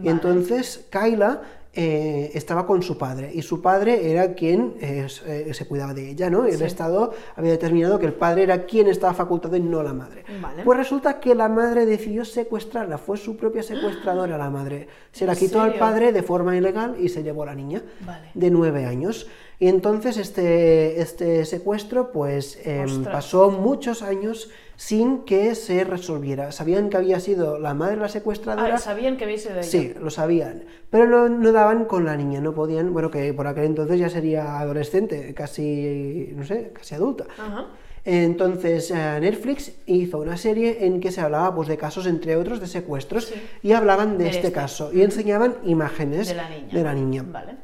Y 0.02 0.08
entonces 0.08 0.86
Kyla 0.90 1.42
eh, 1.76 2.30
estaba 2.34 2.66
con 2.66 2.82
su 2.82 2.96
padre 2.96 3.30
y 3.34 3.42
su 3.42 3.60
padre 3.60 4.10
era 4.10 4.32
quien 4.34 4.76
eh, 4.80 5.06
se- 5.08 5.66
cuidaba 5.66 5.92
de 5.92 6.08
ella, 6.10 6.30
¿no? 6.30 6.46
El 6.46 6.56
Sí. 6.56 6.64
Estado 6.64 7.12
había 7.36 7.50
determinado 7.50 7.98
que 7.98 8.06
el 8.06 8.14
padre 8.14 8.44
era 8.44 8.64
quien 8.64 8.86
estaba 8.86 9.12
facultado 9.12 9.56
y 9.56 9.60
no 9.60 9.82
la 9.82 9.92
madre. 9.92 10.24
Vale. 10.40 10.62
Pues 10.64 10.78
resulta 10.78 11.18
que 11.20 11.34
la 11.34 11.48
madre 11.50 11.84
decidió 11.84 12.24
secuestrarla, 12.24 12.96
fue 12.96 13.18
su 13.18 13.36
propia 13.36 13.62
secuestradora 13.62 14.38
la 14.38 14.48
madre. 14.50 14.86
Se 15.12 15.26
la 15.26 15.32
¿En 15.32 15.38
quitó 15.38 15.60
al 15.60 15.74
padre 15.74 16.12
de 16.12 16.22
forma 16.22 16.56
ilegal 16.56 16.94
y 16.98 17.08
se 17.10 17.22
llevó 17.22 17.42
a 17.42 17.46
la 17.46 17.54
niña 17.54 17.82
Vale. 18.06 18.30
de 18.32 18.50
nueve 18.50 18.86
años. 18.86 19.26
Y 19.60 19.68
entonces 19.68 20.16
este, 20.16 21.00
este 21.00 21.44
secuestro 21.44 22.10
pues 22.12 22.58
em, 22.64 23.04
pasó 23.04 23.50
muchos 23.50 24.02
años 24.02 24.50
sin 24.76 25.20
que 25.20 25.54
se 25.54 25.84
resolviera. 25.84 26.50
Sabían 26.50 26.90
que 26.90 26.96
había 26.96 27.20
sido 27.20 27.58
la 27.60 27.72
madre 27.74 27.96
la 27.96 28.08
secuestradora. 28.08 28.74
Ah, 28.74 28.78
¿sabían 28.78 29.16
que 29.16 29.24
habéis 29.24 29.42
sido 29.42 29.54
ella? 29.54 29.62
Sí, 29.62 29.94
lo 30.00 30.10
sabían, 30.10 30.64
pero 30.90 31.06
no, 31.06 31.28
no 31.28 31.52
daban 31.52 31.84
con 31.84 32.04
la 32.04 32.16
niña, 32.16 32.40
no 32.40 32.52
podían, 32.54 32.92
bueno, 32.92 33.10
que 33.10 33.32
por 33.32 33.46
aquel 33.46 33.64
entonces 33.66 34.00
ya 34.00 34.08
sería 34.10 34.58
adolescente, 34.58 35.32
casi, 35.34 36.30
no 36.34 36.44
sé, 36.44 36.72
casi 36.74 36.96
adulta. 36.96 37.26
Ajá. 37.38 37.66
Entonces 38.04 38.90
eh, 38.90 39.18
Netflix 39.20 39.72
hizo 39.86 40.18
una 40.18 40.36
serie 40.36 40.84
en 40.84 41.00
que 41.00 41.10
se 41.10 41.20
hablaba 41.22 41.54
pues, 41.54 41.68
de 41.68 41.76
casos, 41.78 42.06
entre 42.06 42.36
otros, 42.36 42.60
de 42.60 42.66
secuestros, 42.66 43.26
Sí. 43.26 43.34
y 43.62 43.72
hablaban 43.72 44.18
de, 44.18 44.24
De 44.24 44.30
este, 44.30 44.48
este. 44.48 44.52
caso, 44.52 44.90
y 44.92 45.02
enseñaban 45.02 45.56
imágenes 45.64 46.28
De 46.28 46.34
la 46.34 46.48
niña. 46.50 46.68
de 46.72 46.82
la 46.82 46.94
niña. 46.94 47.24
Vale. 47.26 47.56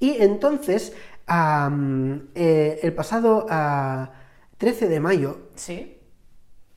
Y 0.00 0.16
entonces, 0.22 0.94
eh, 2.34 2.80
el 2.82 2.92
pasado 2.94 3.46
ah, 3.50 4.10
13 4.58 4.88
de 4.88 5.00
mayo, 5.00 5.38
Sí. 5.54 5.98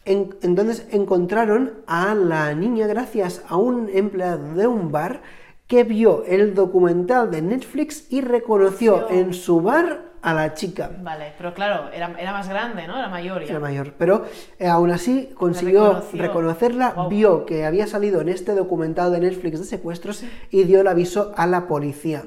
en- 0.06 0.36
entonces 0.42 0.88
encontraron 0.92 1.74
a 1.88 2.14
la 2.16 2.54
niña 2.54 2.88
gracias 2.88 3.44
a 3.48 3.56
un 3.58 3.90
empleado 3.94 4.54
de 4.56 4.68
un 4.68 4.92
bar 4.92 5.22
que 5.68 5.84
vio 5.84 6.26
el 6.26 6.54
documental 6.54 7.32
de 7.32 7.42
Netflix 7.42 8.12
y 8.12 8.22
reconoció 8.22 8.94
Conoció. 9.08 9.18
en 9.18 9.34
su 9.34 9.62
bar 9.62 10.12
a 10.22 10.34
la 10.36 10.54
chica. 10.54 10.92
Vale, 11.02 11.34
pero 11.38 11.54
claro, 11.54 11.90
era, 11.92 12.14
era 12.20 12.32
más 12.34 12.48
grande, 12.48 12.86
¿no? 12.88 12.96
Era 13.00 13.10
mayor 13.10 13.42
ya. 13.44 13.52
Era 13.52 13.60
mayor, 13.60 13.94
pero 13.98 14.26
eh, 14.60 14.68
aún 14.68 14.92
así 14.92 15.32
consiguió 15.34 16.04
reconocerla, 16.14 17.08
vio 17.10 17.46
que 17.48 17.66
había 17.66 17.88
salido 17.88 18.22
en 18.22 18.30
este 18.30 18.54
documental 18.54 19.12
de 19.14 19.20
Netflix 19.22 19.60
de 19.60 19.66
secuestros 19.66 20.24
y 20.52 20.64
dio 20.66 20.82
el 20.82 20.88
aviso 20.88 21.32
a 21.38 21.48
la 21.48 21.68
policía. 21.68 22.24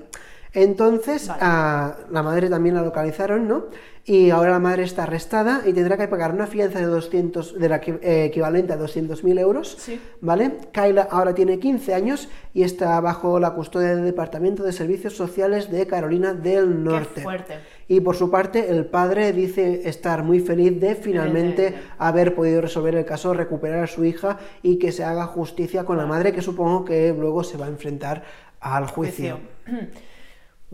Entonces, 0.54 1.26
Vale. 1.28 1.40
a 1.42 1.96
la 2.10 2.22
madre 2.22 2.48
también 2.48 2.76
la 2.76 2.82
localizaron, 2.82 3.48
¿no? 3.48 3.64
Y 4.06 4.28
ahora 4.30 4.50
la 4.50 4.58
madre 4.58 4.82
está 4.84 5.04
arrestada 5.04 5.62
y 5.64 5.72
tendrá 5.72 5.96
que 5.96 6.06
pagar 6.08 6.32
una 6.32 6.46
fianza 6.46 6.78
de 6.78 6.84
200, 6.84 7.58
de 7.58 7.68
la 7.70 7.80
que- 7.80 7.98
eh, 8.02 8.26
equivalente 8.26 8.72
a 8.74 8.76
200.000 8.76 9.38
euros, 9.38 9.76
Sí. 9.80 9.98
¿vale? 10.20 10.58
Kyla 10.72 11.08
ahora 11.10 11.34
tiene 11.34 11.58
15 11.58 11.94
años 11.94 12.28
y 12.52 12.62
está 12.64 13.00
bajo 13.00 13.40
la 13.40 13.54
custodia 13.54 13.94
del 13.96 14.04
Departamento 14.04 14.62
de 14.62 14.72
Servicios 14.72 15.16
Sociales 15.16 15.70
de 15.70 15.86
Carolina 15.86 16.34
del 16.34 16.84
Norte. 16.84 17.22
fuerte. 17.22 17.54
Y 17.88 18.00
por 18.00 18.14
su 18.14 18.30
parte, 18.30 18.70
el 18.70 18.84
padre 18.86 19.32
dice 19.32 19.88
estar 19.88 20.22
muy 20.22 20.40
feliz 20.40 20.78
de 20.80 20.94
finalmente 20.94 21.74
haber 21.98 22.34
podido 22.34 22.60
resolver 22.60 22.94
el 22.94 23.04
caso, 23.06 23.32
recuperar 23.34 23.84
a 23.84 23.86
su 23.86 24.04
hija 24.04 24.38
y 24.62 24.78
que 24.78 24.92
se 24.92 25.02
haga 25.02 25.24
justicia 25.26 25.84
con 25.84 25.96
la 25.96 26.06
madre, 26.06 26.32
que 26.32 26.42
supongo 26.42 26.84
que 26.84 27.12
luego 27.18 27.42
se 27.42 27.56
va 27.56 27.66
a 27.66 27.68
enfrentar 27.70 28.22
al 28.60 28.86
juicio. 28.86 29.38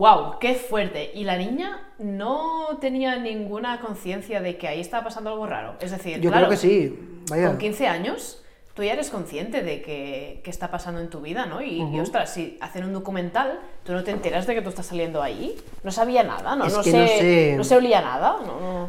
Wow, 0.00 0.38
qué 0.40 0.54
fuerte. 0.54 1.10
Y 1.12 1.24
la 1.24 1.36
niña 1.36 1.78
no 1.98 2.78
tenía 2.80 3.18
ninguna 3.18 3.80
conciencia 3.80 4.40
de 4.40 4.56
que 4.56 4.66
ahí 4.66 4.80
estaba 4.80 5.04
pasando 5.04 5.28
algo 5.28 5.46
raro. 5.46 5.74
Es 5.78 5.90
decir, 5.90 6.18
Yo 6.22 6.30
claro, 6.30 6.46
creo 6.46 6.58
que 6.58 6.66
sí. 6.66 6.98
Vaya. 7.28 7.48
con 7.48 7.58
15 7.58 7.86
años 7.86 8.42
tú 8.74 8.82
ya 8.82 8.92
eres 8.92 9.10
consciente 9.10 9.62
de 9.62 9.82
que, 9.82 10.40
que 10.44 10.50
está 10.50 10.70
pasando 10.70 11.00
en 11.00 11.10
tu 11.10 11.20
vida, 11.20 11.46
¿no? 11.46 11.60
Y, 11.62 11.82
y, 11.82 12.00
ostras, 12.00 12.32
si 12.32 12.56
hacen 12.60 12.84
un 12.84 12.92
documental, 12.92 13.60
tú 13.84 13.92
no 13.92 14.04
te 14.04 14.10
enteras 14.10 14.46
de 14.46 14.54
que 14.54 14.62
tú 14.62 14.68
estás 14.68 14.86
saliendo 14.86 15.22
ahí. 15.22 15.56
No 15.82 15.90
sabía 15.90 16.22
nada, 16.22 16.54
¿no? 16.56 16.66
Es 16.66 16.76
no, 16.76 16.82
que 16.82 16.90
se, 16.90 16.98
no 17.00 17.06
sé. 17.06 17.54
no 17.56 17.64
se 17.64 17.76
olía 17.76 18.00
nada. 18.00 18.36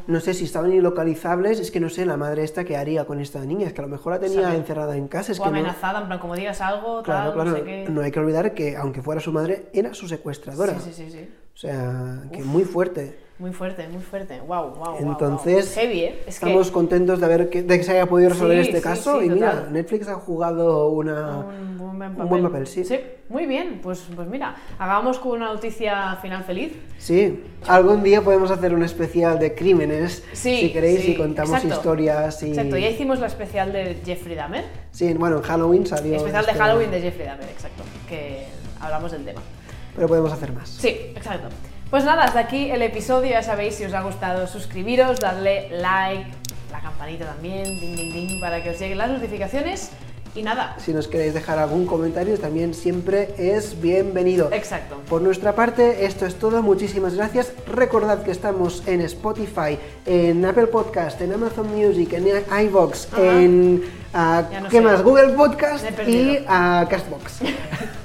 No, 0.07 0.19
sé 0.19 0.33
si 0.33 0.45
estaban 0.45 0.71
ilocalizables, 0.71 1.59
es 1.59 1.71
que 1.71 1.79
no 1.79 1.89
sé 1.89 2.05
la 2.05 2.17
madre 2.17 2.43
esta 2.43 2.63
qué 2.63 2.77
haría 2.77 3.05
con 3.05 3.19
esta 3.19 3.39
niña, 3.39 3.67
es 3.67 3.73
que 3.73 3.81
a 3.81 3.85
lo 3.85 3.89
mejor 3.89 4.13
la 4.13 4.19
tenía 4.19 4.43
Sabe. 4.43 4.55
encerrada 4.55 4.95
en 4.95 5.07
casa, 5.07 5.31
es 5.31 5.39
o 5.39 5.43
que 5.43 5.49
amenazada, 5.49 6.01
en 6.01 6.07
plan, 6.07 6.19
como 6.19 6.35
digas 6.35 6.61
algo, 6.61 7.01
claro, 7.01 7.31
tal, 7.31 7.33
claro, 7.33 7.51
no 7.51 7.57
sé 7.57 7.63
qué. 7.63 7.87
no 7.89 8.01
hay 8.01 8.11
que 8.11 8.19
olvidar 8.19 8.53
que 8.53 8.75
aunque 8.75 9.01
fuera 9.01 9.19
su 9.19 9.31
madre, 9.31 9.67
era 9.73 9.93
su 9.93 10.07
secuestradora. 10.07 10.79
Sí, 10.79 10.91
sí, 10.93 11.05
sí, 11.05 11.11
sí. 11.11 11.29
O 11.53 11.57
sea, 11.57 12.23
que 12.31 12.43
muy 12.43 12.63
fuerte. 12.63 13.17
Muy 13.37 13.51
fuerte, 13.53 13.87
muy 13.87 14.01
fuerte. 14.03 14.39
Wow, 14.47 14.75
wow. 14.75 14.97
Entonces, 14.99 15.73
Heavy, 15.73 15.99
¿eh? 16.01 16.15
Es 16.27 16.39
que- 16.39 16.45
estamos 16.45 16.69
contentos 16.69 17.19
de, 17.19 17.27
ver 17.27 17.49
que, 17.49 17.63
de 17.63 17.77
que 17.79 17.83
se 17.83 17.91
haya 17.93 18.05
podido 18.05 18.29
resolver 18.29 18.57
Sí, 18.63 18.69
este 18.69 18.77
sí, 18.77 18.83
caso. 18.83 19.19
sí, 19.19 19.25
y 19.25 19.29
mira, 19.29 19.51
total. 19.51 19.73
Netflix 19.73 20.07
ha 20.09 20.13
jugado 20.13 20.89
una, 20.89 21.39
Un, 21.39 21.79
un 21.81 21.97
buen 21.97 22.11
un 22.11 22.15
papel. 22.17 22.29
buen 22.29 22.43
papel, 22.43 22.67
sí. 22.67 22.83
Sí, 22.85 22.99
muy 23.29 23.47
bien. 23.47 23.79
Pues, 23.81 24.03
pues 24.15 24.27
mira, 24.27 24.55
hagamos 24.77 25.17
con 25.17 25.31
una 25.33 25.53
noticia 25.53 26.17
final 26.21 26.43
feliz. 26.43 26.73
Sí, 26.99 27.43
algún 27.67 28.03
día 28.03 28.21
podemos 28.21 28.51
hacer 28.51 28.75
un 28.75 28.83
especial 28.83 29.39
de 29.39 29.55
crímenes, 29.55 30.23
si 30.33 30.71
queréis, 30.71 31.07
y 31.09 31.15
contamos 31.17 31.55
exacto. 31.55 31.75
historias. 31.77 32.43
Y... 32.43 32.49
Exacto, 32.49 32.77
ya 32.77 32.89
hicimos 32.89 33.19
la 33.19 33.25
especial 33.27 33.73
de 33.73 33.97
Jeffrey 34.05 34.35
Dahmer. 34.35 34.65
Sí, 34.91 35.11
bueno, 35.15 35.37
en 35.37 35.41
Halloween 35.43 35.87
salió. 35.87 36.15
especial 36.15 36.45
de 36.45 36.51
este- 36.51 36.63
Halloween 36.63 36.91
de 36.91 37.01
Jeffrey 37.01 37.25
Dahmer, 37.25 37.49
exacto. 37.49 37.81
Que 38.07 38.45
hablamos 38.79 39.11
del 39.11 39.25
tema. 39.25 39.41
Pero 39.95 40.07
podemos 40.07 40.31
hacer 40.31 40.51
más. 40.53 40.69
Sí, 40.69 40.89
exacto. 41.15 41.47
Pues 41.89 42.05
nada, 42.05 42.23
hasta 42.23 42.39
aquí 42.39 42.71
el 42.71 42.81
episodio. 42.81 43.31
Ya 43.31 43.43
sabéis, 43.43 43.75
si 43.75 43.85
os 43.85 43.93
ha 43.93 44.01
gustado, 44.01 44.47
suscribiros, 44.47 45.19
darle 45.19 45.67
like, 45.71 46.29
la 46.71 46.79
campanita 46.79 47.25
también, 47.25 47.65
ding, 47.79 47.95
ding, 47.95 48.13
ding, 48.13 48.39
para 48.39 48.63
que 48.63 48.69
os 48.69 48.79
lleguen 48.79 48.97
las 48.97 49.09
notificaciones. 49.09 49.91
Y 50.33 50.43
nada, 50.43 50.77
Si 50.79 50.93
nos 50.93 51.09
queréis 51.09 51.33
dejar 51.33 51.59
algún 51.59 51.85
comentario, 51.85 52.39
también 52.39 52.73
siempre 52.73 53.35
es 53.37 53.81
bienvenido. 53.81 54.47
exacto. 54.53 55.01
Por 55.09 55.21
nuestra 55.21 55.53
parte, 55.55 56.05
esto 56.05 56.25
es 56.25 56.35
todo. 56.35 56.61
Muchísimas 56.61 57.15
gracias. 57.15 57.51
Recordad 57.67 58.23
que 58.23 58.31
estamos 58.31 58.81
en 58.87 59.01
Spotify, 59.01 59.77
en 60.05 60.45
Apple 60.45 60.67
Podcast, 60.67 61.19
en 61.19 61.33
Amazon 61.33 61.67
Music, 61.75 62.13
en 62.13 62.27
iVoox, 62.65 63.07
en 63.17 63.83
ah, 64.13 64.43
no 64.61 64.69
¿qué 64.69 64.77
sé. 64.77 64.81
más? 64.81 65.03
Google 65.03 65.33
Podcast 65.33 65.83
y 66.07 66.39
a 66.47 66.87
Castbox. 66.89 67.41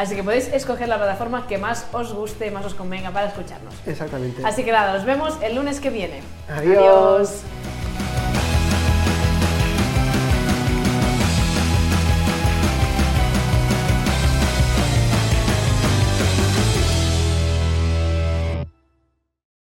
Así 0.00 0.16
que 0.16 0.24
podéis 0.24 0.48
escoger 0.54 0.88
la 0.88 0.96
plataforma 0.96 1.46
que 1.46 1.58
más 1.58 1.84
os 1.92 2.14
guste, 2.14 2.50
más 2.50 2.64
os 2.64 2.72
convenga 2.72 3.10
para 3.10 3.26
escucharnos. 3.26 3.74
Exactamente. 3.84 4.40
Así 4.42 4.64
que 4.64 4.72
nada, 4.72 4.94
nos 4.94 5.04
vemos 5.04 5.36
el 5.42 5.54
lunes 5.54 5.78
que 5.78 5.90
viene. 5.90 6.22
Adiós. 6.48 7.42